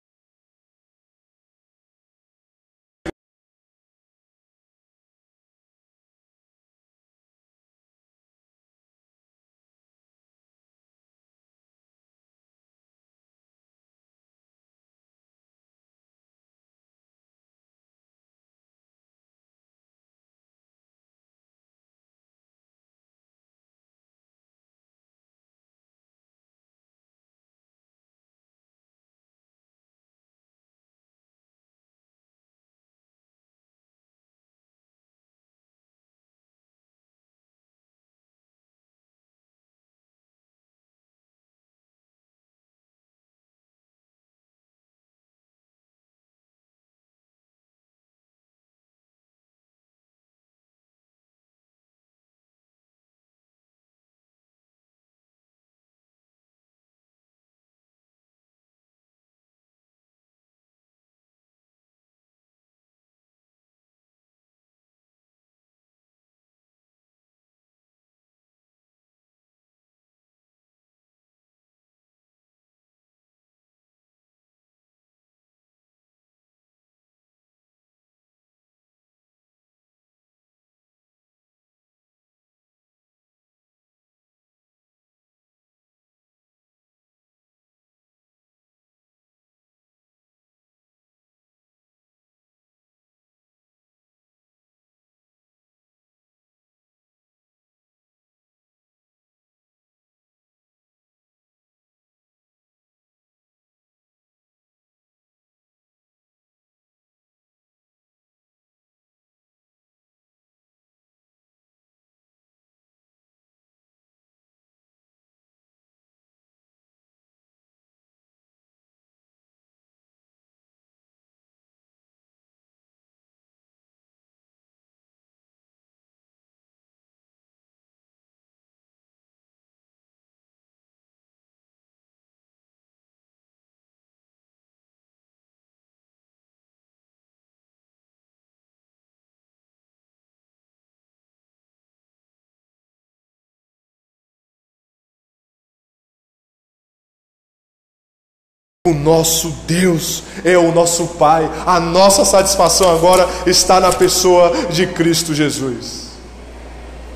O 148.86 148.92
nosso 148.92 149.48
Deus 149.66 150.24
é 150.44 150.58
o 150.58 150.70
nosso 150.70 151.06
Pai. 151.16 151.50
A 151.64 151.80
nossa 151.80 152.22
satisfação 152.22 152.94
agora 152.94 153.26
está 153.46 153.80
na 153.80 153.90
pessoa 153.90 154.52
de 154.68 154.86
Cristo 154.88 155.32
Jesus. 155.32 156.10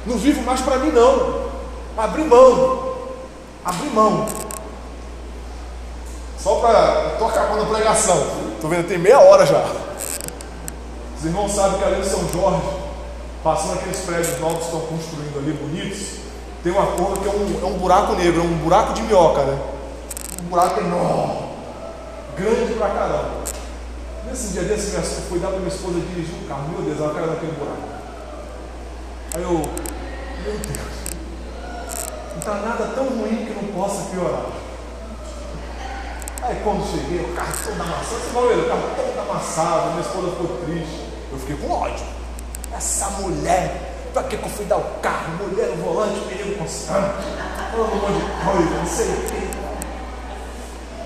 Não 0.07 0.17
vivo 0.17 0.41
mais 0.45 0.63
para 0.63 0.79
mim, 0.79 0.91
não. 0.91 1.51
Abri 1.95 2.25
mão. 2.25 2.95
Abri 3.63 3.87
mão. 3.91 4.27
Só 6.39 6.55
para. 6.55 7.11
Estou 7.13 7.29
acabando 7.29 7.65
a 7.65 7.67
pregação. 7.67 8.17
Estou 8.55 8.71
vendo, 8.71 8.89
tem 8.89 8.97
meia 8.97 9.21
hora 9.21 9.45
já. 9.45 9.63
Os 11.19 11.25
irmãos 11.27 11.53
sabem 11.53 11.81
que 11.81 11.85
ali 11.85 12.01
em 12.01 12.05
São 12.05 12.27
Jorge, 12.33 12.63
passando 13.45 13.75
aqueles 13.75 14.01
prédios 14.01 14.41
novos 14.41 14.61
que 14.61 14.65
estão 14.65 14.81
construindo 14.81 15.37
ali, 15.37 15.53
bonitos, 15.53 16.13
tem 16.65 16.73
uma 16.73 16.87
curva 16.93 17.19
que 17.19 17.29
é 17.29 17.31
um, 17.31 17.61
é 17.63 17.67
um 17.67 17.77
buraco 17.77 18.15
negro, 18.15 18.41
é 18.41 18.45
um 18.45 18.57
buraco 18.57 18.95
de 18.95 19.03
minhoca, 19.03 19.43
né? 19.43 19.59
Um 20.41 20.49
buraco 20.49 20.81
enorme 20.81 21.48
grande 22.39 22.75
pra 22.75 22.89
caramba. 22.91 23.45
Nesse 24.27 24.49
dia 24.53 24.63
desse, 24.63 24.95
eu 24.95 25.03
fui 25.03 25.39
dar 25.39 25.49
para 25.49 25.59
minha 25.59 25.69
esposa 25.69 26.01
dirigir 26.01 26.35
um 26.35 26.47
carro. 26.47 26.69
Meu 26.69 26.83
Deus, 26.83 27.01
ela 27.01 27.15
caiu 27.15 27.27
naquele 27.27 27.53
buraco. 27.53 27.89
Aí 29.35 29.43
eu, 29.43 29.51
meu 29.51 30.59
Deus, 30.59 30.99
não 32.33 32.39
está 32.39 32.55
nada 32.55 32.93
tão 32.95 33.05
ruim 33.09 33.47
que 33.47 33.55
não 33.55 33.73
possa 33.73 34.11
piorar. 34.11 34.47
Aí 36.43 36.61
quando 36.63 36.87
cheguei, 36.91 37.21
o 37.25 37.35
carro 37.35 37.53
todo 37.63 37.81
amassado, 37.83 38.07
você 38.07 38.31
falou, 38.33 38.59
o 38.59 38.69
carro 38.69 38.83
todo 38.97 39.31
amassado, 39.31 39.91
minha 39.91 40.01
esposa 40.01 40.31
ficou 40.31 40.59
triste. 40.65 41.09
Eu 41.31 41.39
fiquei 41.39 41.57
com 41.57 41.71
ódio. 41.71 42.07
Essa 42.75 43.11
mulher, 43.21 44.11
para 44.15 44.23
que, 44.23 44.37
eu 44.37 44.49
fui 44.49 44.65
dar 44.65 44.79
o 44.79 44.85
carro? 45.03 45.33
Mulher 45.43 45.69
no 45.69 45.85
volante, 45.85 46.21
perigo 46.21 46.57
constante, 46.57 47.27
falando 47.71 47.93
um 47.93 47.97
monte 47.97 48.13
de 48.13 48.31
coisa, 48.45 48.77
não 48.79 48.87
sei 48.87 49.09
o 49.09 49.17
que. 49.29 49.38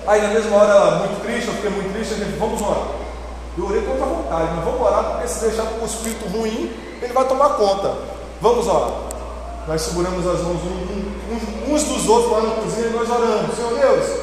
Aí 0.05 0.21
na 0.21 0.29
mesma 0.29 0.57
hora 0.57 0.71
ela 0.71 0.95
muito 0.99 1.23
triste, 1.23 1.47
eu 1.47 1.53
fiquei 1.53 1.69
muito 1.69 1.93
triste, 1.93 2.13
a 2.13 2.17
gente, 2.17 2.37
vamos 2.37 2.61
orar. 2.61 2.87
Eu 3.57 3.65
orei 3.65 3.81
com 3.81 3.91
outra 3.91 4.05
vontade, 4.05 4.51
mas 4.55 4.65
vamos 4.65 4.81
orar 4.81 5.03
porque 5.03 5.27
se 5.27 5.45
deixar 5.45 5.63
o 5.63 5.85
espírito 5.85 6.27
ruim, 6.27 6.71
ele 7.01 7.13
vai 7.13 7.25
tomar 7.25 7.49
conta. 7.51 7.93
Vamos 8.41 8.67
orar. 8.67 8.91
Nós 9.67 9.81
seguramos 9.81 10.27
as 10.27 10.41
mãos 10.41 10.59
uns 11.69 11.83
dos 11.83 12.09
outros 12.09 12.31
lá 12.31 12.41
na 12.41 12.55
cozinha 12.55 12.87
e 12.87 12.89
nós 12.89 13.09
oramos. 13.09 13.55
Senhor 13.55 13.79
Deus, 13.79 14.19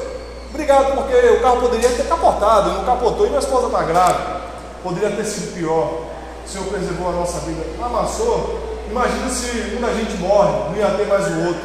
obrigado 0.49 0.95
porque 0.95 1.15
o 1.15 1.41
carro 1.41 1.61
poderia 1.61 1.89
ter 1.89 2.07
capotado, 2.07 2.69
não 2.71 2.85
capotou 2.85 3.25
e 3.25 3.29
minha 3.29 3.39
esposa 3.39 3.67
está 3.67 3.83
grávida. 3.83 4.41
Poderia 4.83 5.11
ter 5.11 5.25
sido 5.25 5.53
pior. 5.55 6.01
O 6.45 6.49
Senhor 6.49 6.67
preservou 6.67 7.09
a 7.09 7.13
nossa 7.13 7.39
vida. 7.39 7.63
Amassou. 7.83 8.59
Imagina 8.89 9.29
se 9.29 9.75
um 9.77 9.81
da 9.81 9.93
gente 9.93 10.17
morre, 10.17 10.51
não 10.69 10.75
ia 10.75 10.91
ter 10.91 11.07
mais 11.07 11.25
o 11.27 11.47
outro. 11.47 11.61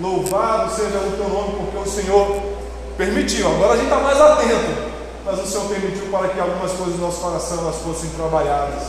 Louvado 0.00 0.74
seja 0.74 0.98
o 0.98 1.12
teu 1.16 1.28
nome, 1.28 1.56
porque 1.56 1.76
o 1.76 1.92
Senhor 1.92 2.42
Permitiu, 2.96 3.48
agora 3.48 3.72
a 3.72 3.76
gente 3.76 3.86
está 3.86 3.98
mais 3.98 4.20
atento. 4.20 4.92
Mas 5.24 5.38
o 5.38 5.46
Senhor 5.46 5.68
permitiu 5.68 6.06
para 6.10 6.28
que 6.28 6.40
algumas 6.40 6.72
coisas 6.72 6.96
do 6.96 7.00
nosso 7.00 7.20
coração 7.20 7.58
elas 7.58 7.76
fossem 7.76 8.10
trabalhadas. 8.10 8.82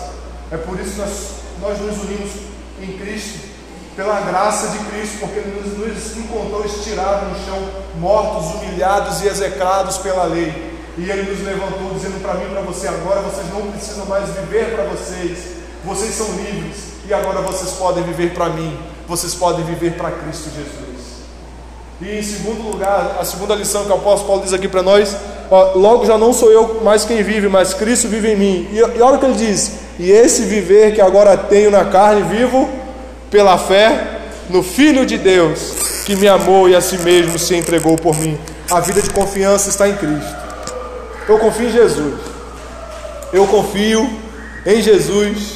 É 0.51 0.57
por 0.57 0.79
isso 0.79 0.91
que 0.91 0.99
nós, 0.99 1.29
nós 1.61 1.79
nos 1.79 2.03
unimos 2.03 2.31
em 2.81 2.97
Cristo, 2.97 3.53
pela 3.95 4.19
graça 4.21 4.69
de 4.69 4.79
Cristo, 4.85 5.19
porque 5.19 5.39
Ele 5.39 5.61
nos, 5.61 5.77
nos 5.77 6.17
encontrou 6.17 6.65
estirados 6.65 7.29
no 7.29 7.45
chão, 7.45 7.69
mortos, 7.99 8.55
humilhados 8.55 9.21
e 9.21 9.27
execrados 9.27 9.97
pela 9.99 10.23
lei. 10.23 10.73
E 10.97 11.09
Ele 11.09 11.31
nos 11.31 11.43
levantou, 11.43 11.93
dizendo 11.93 12.21
para 12.21 12.33
mim 12.35 12.45
e 12.45 12.49
para 12.49 12.61
você: 12.61 12.87
agora 12.87 13.21
vocês 13.21 13.47
não 13.53 13.71
precisam 13.71 14.05
mais 14.07 14.29
viver 14.29 14.73
para 14.75 14.85
vocês, 14.85 15.39
vocês 15.85 16.13
são 16.15 16.27
livres, 16.35 16.93
e 17.07 17.13
agora 17.13 17.41
vocês 17.41 17.71
podem 17.73 18.03
viver 18.03 18.33
para 18.33 18.49
mim, 18.49 18.77
vocês 19.07 19.35
podem 19.35 19.63
viver 19.65 19.95
para 19.95 20.11
Cristo 20.11 20.49
Jesus. 20.49 20.92
E 22.01 22.19
em 22.19 22.23
segundo 22.23 22.69
lugar, 22.69 23.17
a 23.19 23.25
segunda 23.25 23.55
lição 23.55 23.85
que 23.85 23.91
o 23.91 23.95
apóstolo 23.95 24.27
Paulo 24.27 24.43
diz 24.43 24.53
aqui 24.53 24.67
para 24.67 24.81
nós, 24.81 25.15
ó, 25.49 25.73
logo 25.75 26.05
já 26.05 26.17
não 26.17 26.33
sou 26.33 26.51
eu 26.51 26.81
mais 26.83 27.05
quem 27.05 27.21
vive, 27.23 27.47
mas 27.47 27.73
Cristo 27.73 28.07
vive 28.07 28.31
em 28.31 28.35
mim. 28.35 28.67
E, 28.71 28.77
e 28.77 29.01
olha 29.01 29.15
o 29.15 29.19
que 29.19 29.25
ele 29.25 29.35
diz: 29.35 29.73
E 29.99 30.11
esse 30.11 30.43
viver 30.43 30.93
que 30.93 31.01
agora 31.01 31.37
tenho 31.37 31.69
na 31.71 31.85
carne, 31.85 32.23
vivo 32.23 32.69
pela 33.29 33.57
fé 33.57 34.19
no 34.49 34.63
Filho 34.63 35.05
de 35.05 35.17
Deus, 35.17 35.73
que 36.05 36.15
me 36.15 36.27
amou 36.27 36.67
e 36.67 36.75
a 36.75 36.81
si 36.81 36.97
mesmo 36.97 37.37
se 37.37 37.55
entregou 37.55 37.95
por 37.95 38.17
mim. 38.17 38.37
A 38.69 38.79
vida 38.79 39.01
de 39.01 39.09
confiança 39.11 39.69
está 39.69 39.87
em 39.87 39.95
Cristo. 39.95 40.35
Eu 41.27 41.37
confio 41.37 41.69
em 41.69 41.71
Jesus. 41.71 42.15
Eu 43.31 43.47
confio 43.47 44.09
em 44.65 44.81
Jesus 44.81 45.53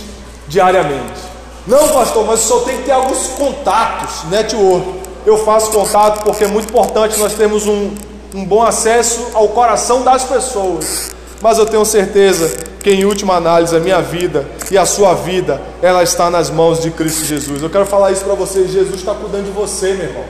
diariamente. 0.48 1.28
Não, 1.66 1.90
pastor, 1.90 2.26
mas 2.26 2.40
só 2.40 2.60
tem 2.62 2.78
que 2.78 2.84
ter 2.84 2.92
alguns 2.92 3.28
contatos, 3.30 4.24
network 4.30 5.07
eu 5.28 5.38
faço 5.38 5.72
contato 5.72 6.24
porque 6.24 6.46
é 6.46 6.48
muito 6.48 6.70
importante 6.70 7.20
nós 7.20 7.34
termos 7.34 7.68
um, 7.68 7.94
um 8.34 8.46
bom 8.46 8.64
acesso 8.64 9.28
ao 9.34 9.50
coração 9.50 10.02
das 10.02 10.24
pessoas. 10.24 11.12
Mas 11.42 11.58
eu 11.58 11.66
tenho 11.66 11.84
certeza 11.84 12.64
que, 12.80 12.90
em 12.90 13.04
última 13.04 13.36
análise, 13.36 13.76
a 13.76 13.80
minha 13.82 14.02
vida 14.02 14.48
e 14.72 14.78
a 14.78 14.86
sua 14.86 15.14
vida, 15.14 15.62
ela 15.82 16.02
está 16.02 16.30
nas 16.30 16.50
mãos 16.50 16.82
de 16.82 16.92
Cristo 16.92 17.26
Jesus. 17.26 17.62
Eu 17.62 17.70
quero 17.70 17.86
falar 17.86 18.14
isso 18.14 18.24
para 18.24 18.36
você: 18.36 18.66
Jesus 18.70 18.96
está 18.96 19.14
cuidando 19.14 19.44
de 19.44 19.52
você, 19.52 19.94
meu 19.96 20.06
irmão. 20.06 20.24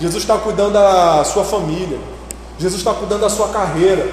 Jesus 0.00 0.24
está 0.24 0.36
cuidando 0.36 0.72
da 0.72 1.22
sua 1.22 1.44
família. 1.44 1.98
Jesus 2.58 2.80
está 2.80 2.92
cuidando 2.92 3.20
da 3.20 3.30
sua 3.30 3.48
carreira. 3.50 4.04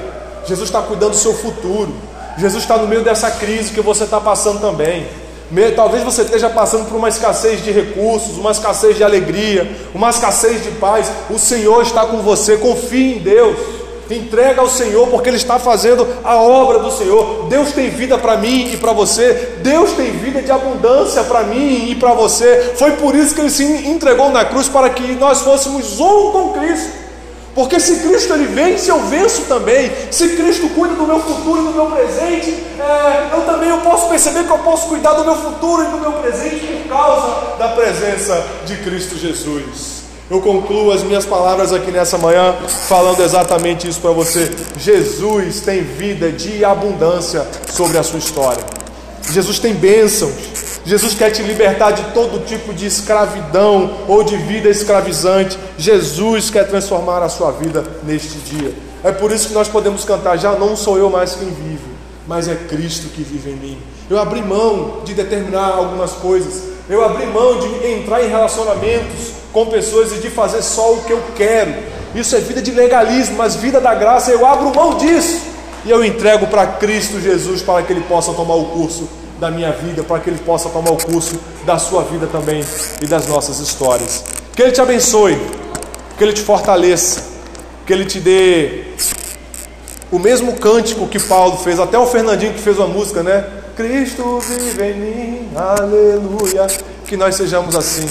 Jesus 0.45 0.69
está 0.69 0.83
cuidando 0.83 1.11
do 1.11 1.17
seu 1.17 1.33
futuro. 1.33 1.91
Jesus 2.37 2.61
está 2.61 2.77
no 2.77 2.87
meio 2.87 3.03
dessa 3.03 3.31
crise 3.31 3.73
que 3.73 3.81
você 3.81 4.03
está 4.03 4.21
passando 4.21 4.61
também. 4.61 5.07
Talvez 5.75 6.03
você 6.03 6.23
esteja 6.23 6.49
passando 6.49 6.87
por 6.87 6.95
uma 6.95 7.09
escassez 7.09 7.63
de 7.63 7.71
recursos, 7.71 8.37
uma 8.37 8.51
escassez 8.51 8.95
de 8.95 9.03
alegria, 9.03 9.69
uma 9.93 10.09
escassez 10.09 10.63
de 10.63 10.71
paz. 10.71 11.11
O 11.29 11.37
Senhor 11.37 11.81
está 11.83 12.05
com 12.05 12.17
você, 12.17 12.57
confie 12.57 13.17
em 13.17 13.19
Deus. 13.19 13.57
Entrega 14.09 14.61
ao 14.61 14.69
Senhor, 14.69 15.07
porque 15.07 15.29
Ele 15.29 15.37
está 15.37 15.57
fazendo 15.57 16.05
a 16.23 16.35
obra 16.35 16.79
do 16.79 16.91
Senhor. 16.91 17.47
Deus 17.47 17.71
tem 17.71 17.89
vida 17.89 18.17
para 18.17 18.35
mim 18.35 18.71
e 18.73 18.77
para 18.77 18.91
você. 18.91 19.57
Deus 19.61 19.91
tem 19.93 20.11
vida 20.11 20.41
de 20.41 20.51
abundância 20.51 21.23
para 21.23 21.43
mim 21.43 21.89
e 21.89 21.95
para 21.95 22.13
você. 22.13 22.73
Foi 22.75 22.91
por 22.93 23.15
isso 23.15 23.33
que 23.33 23.41
Ele 23.41 23.49
se 23.49 23.63
entregou 23.63 24.29
na 24.29 24.43
cruz 24.43 24.67
para 24.67 24.89
que 24.89 25.13
nós 25.13 25.41
fôssemos 25.41 25.99
um 25.99 26.31
com 26.31 26.53
Cristo. 26.53 27.02
Porque 27.55 27.79
se 27.79 27.99
Cristo 27.99 28.33
ele 28.33 28.47
vence, 28.47 28.89
eu 28.89 28.99
venço 29.01 29.43
também. 29.43 29.91
Se 30.09 30.29
Cristo 30.29 30.69
cuida 30.69 30.95
do 30.95 31.05
meu 31.05 31.19
futuro 31.19 31.61
e 31.61 31.65
do 31.65 31.71
meu 31.71 31.85
presente, 31.85 32.51
é, 32.79 33.35
eu 33.35 33.41
também 33.45 33.69
eu 33.69 33.77
posso 33.79 34.09
perceber 34.09 34.43
que 34.43 34.51
eu 34.51 34.57
posso 34.59 34.87
cuidar 34.87 35.13
do 35.13 35.23
meu 35.23 35.35
futuro 35.35 35.83
e 35.83 35.87
do 35.87 35.97
meu 35.97 36.13
presente 36.13 36.65
por 36.65 36.89
causa 36.89 37.57
da 37.57 37.69
presença 37.69 38.43
de 38.65 38.77
Cristo 38.77 39.17
Jesus. 39.17 40.03
Eu 40.31 40.41
concluo 40.41 40.91
as 40.91 41.03
minhas 41.03 41.25
palavras 41.25 41.71
aqui 41.71 41.91
nessa 41.91 42.17
manhã 42.17 42.55
falando 42.87 43.21
exatamente 43.21 43.87
isso 43.87 44.01
para 44.01 44.11
você. 44.11 44.51
Jesus 44.77 45.59
tem 45.59 45.83
vida 45.83 46.31
de 46.31 46.65
abundância 46.65 47.45
sobre 47.71 47.97
a 47.99 48.03
sua 48.03 48.17
história. 48.17 48.82
Jesus 49.31 49.59
tem 49.59 49.73
bênçãos. 49.73 50.33
Jesus 50.85 51.13
quer 51.13 51.31
te 51.31 51.41
libertar 51.41 51.91
de 51.91 52.03
todo 52.13 52.45
tipo 52.45 52.73
de 52.73 52.85
escravidão 52.85 53.99
ou 54.07 54.23
de 54.23 54.35
vida 54.35 54.69
escravizante. 54.69 55.57
Jesus 55.77 56.49
quer 56.49 56.67
transformar 56.67 57.23
a 57.23 57.29
sua 57.29 57.51
vida 57.51 57.83
neste 58.03 58.37
dia. 58.39 58.73
É 59.03 59.11
por 59.11 59.31
isso 59.31 59.47
que 59.47 59.53
nós 59.53 59.67
podemos 59.67 60.03
cantar: 60.03 60.37
Já 60.37 60.51
não 60.53 60.75
sou 60.75 60.97
eu 60.97 61.09
mais 61.09 61.35
quem 61.35 61.49
vive, 61.49 61.85
mas 62.27 62.47
é 62.49 62.55
Cristo 62.55 63.07
que 63.09 63.23
vive 63.23 63.51
em 63.51 63.55
mim. 63.55 63.77
Eu 64.09 64.19
abri 64.19 64.41
mão 64.41 65.01
de 65.05 65.13
determinar 65.13 65.69
algumas 65.69 66.11
coisas, 66.11 66.63
eu 66.89 67.03
abri 67.03 67.25
mão 67.27 67.59
de 67.59 67.87
entrar 67.87 68.21
em 68.21 68.29
relacionamentos 68.29 69.31
com 69.53 69.67
pessoas 69.67 70.11
e 70.11 70.15
de 70.15 70.29
fazer 70.29 70.61
só 70.61 70.93
o 70.93 71.03
que 71.03 71.13
eu 71.13 71.23
quero. 71.35 71.73
Isso 72.13 72.35
é 72.35 72.39
vida 72.39 72.61
de 72.61 72.71
legalismo, 72.71 73.37
mas 73.37 73.55
vida 73.55 73.79
da 73.79 73.95
graça, 73.95 74.31
eu 74.31 74.45
abro 74.45 74.75
mão 74.75 74.97
disso 74.97 75.52
e 75.85 75.91
eu 75.91 76.03
entrego 76.03 76.47
para 76.47 76.65
Cristo 76.65 77.19
Jesus 77.19 77.61
para 77.61 77.83
que 77.83 77.91
Ele 77.91 78.01
possa 78.01 78.33
tomar 78.33 78.55
o 78.55 78.65
curso 78.65 79.07
da 79.39 79.51
minha 79.51 79.71
vida, 79.71 80.03
para 80.03 80.19
que 80.19 80.29
Ele 80.29 80.39
possa 80.39 80.69
tomar 80.69 80.91
o 80.91 80.97
curso 80.97 81.37
da 81.65 81.77
sua 81.77 82.03
vida 82.03 82.27
também 82.27 82.63
e 83.01 83.05
das 83.05 83.27
nossas 83.27 83.59
histórias. 83.59 84.23
Que 84.55 84.61
Ele 84.61 84.71
te 84.71 84.81
abençoe, 84.81 85.37
que 86.17 86.23
Ele 86.23 86.33
te 86.33 86.41
fortaleça, 86.41 87.23
que 87.85 87.91
Ele 87.91 88.05
te 88.05 88.19
dê 88.19 88.85
o 90.11 90.19
mesmo 90.19 90.53
cântico 90.53 91.07
que 91.07 91.19
Paulo 91.19 91.57
fez, 91.57 91.79
até 91.79 91.97
o 91.97 92.05
Fernandinho 92.05 92.53
que 92.53 92.61
fez 92.61 92.77
uma 92.77 92.87
música, 92.87 93.23
né? 93.23 93.45
Cristo 93.75 94.39
vive 94.39 94.83
em 94.83 94.93
mim, 94.93 95.49
aleluia. 95.55 96.67
Que 97.07 97.17
nós 97.17 97.35
sejamos 97.35 97.75
assim, 97.75 98.07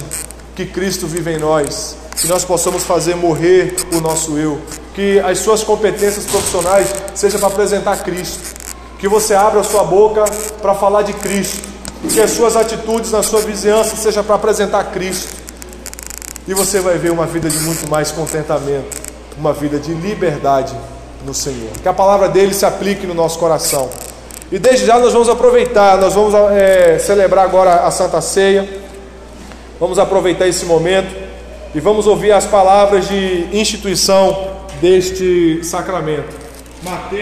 que 0.54 0.66
Cristo 0.66 1.06
vive 1.06 1.32
em 1.32 1.38
nós, 1.38 1.96
que 2.16 2.26
nós 2.26 2.44
possamos 2.44 2.82
fazer 2.82 3.14
morrer 3.14 3.76
o 3.94 4.00
nosso 4.00 4.36
eu, 4.36 4.60
que 4.94 5.18
as 5.20 5.38
suas 5.38 5.62
competências 5.62 6.26
profissionais 6.26 6.88
sejam 7.14 7.40
para 7.40 7.48
apresentar 7.48 8.02
Cristo, 8.02 8.54
que 8.98 9.08
você 9.08 9.34
abra 9.34 9.60
a 9.60 9.64
sua 9.64 9.84
boca 9.84 10.24
para 10.60 10.74
falar 10.74 11.02
de 11.02 11.12
Cristo, 11.14 11.68
que 12.12 12.20
as 12.20 12.30
suas 12.32 12.56
atitudes 12.56 13.10
na 13.10 13.22
sua 13.22 13.40
vizinhança 13.40 13.96
sejam 13.96 14.22
para 14.22 14.34
apresentar 14.34 14.84
Cristo, 14.92 15.42
e 16.46 16.54
você 16.54 16.80
vai 16.80 16.98
ver 16.98 17.10
uma 17.10 17.26
vida 17.26 17.48
de 17.48 17.58
muito 17.60 17.88
mais 17.88 18.10
contentamento, 18.10 19.00
uma 19.38 19.52
vida 19.52 19.78
de 19.78 19.94
liberdade 19.94 20.74
no 21.24 21.32
Senhor. 21.32 21.70
Que 21.80 21.88
a 21.88 21.92
palavra 21.92 22.28
dele 22.28 22.52
se 22.52 22.66
aplique 22.66 23.06
no 23.06 23.14
nosso 23.14 23.38
coração. 23.38 23.88
E 24.50 24.58
desde 24.58 24.84
já 24.84 24.98
nós 24.98 25.12
vamos 25.12 25.28
aproveitar, 25.28 25.96
nós 25.98 26.14
vamos 26.14 26.34
é, 26.52 26.98
celebrar 26.98 27.44
agora 27.44 27.86
a 27.86 27.90
Santa 27.90 28.20
Ceia. 28.20 28.68
Vamos 29.78 29.98
aproveitar 29.98 30.46
esse 30.46 30.66
momento 30.66 31.14
e 31.74 31.80
vamos 31.80 32.06
ouvir 32.06 32.32
as 32.32 32.44
palavras 32.44 33.08
de 33.08 33.48
instituição 33.52 34.61
deste 34.82 35.62
sacramento. 35.62 36.36
Mateus 36.82 37.20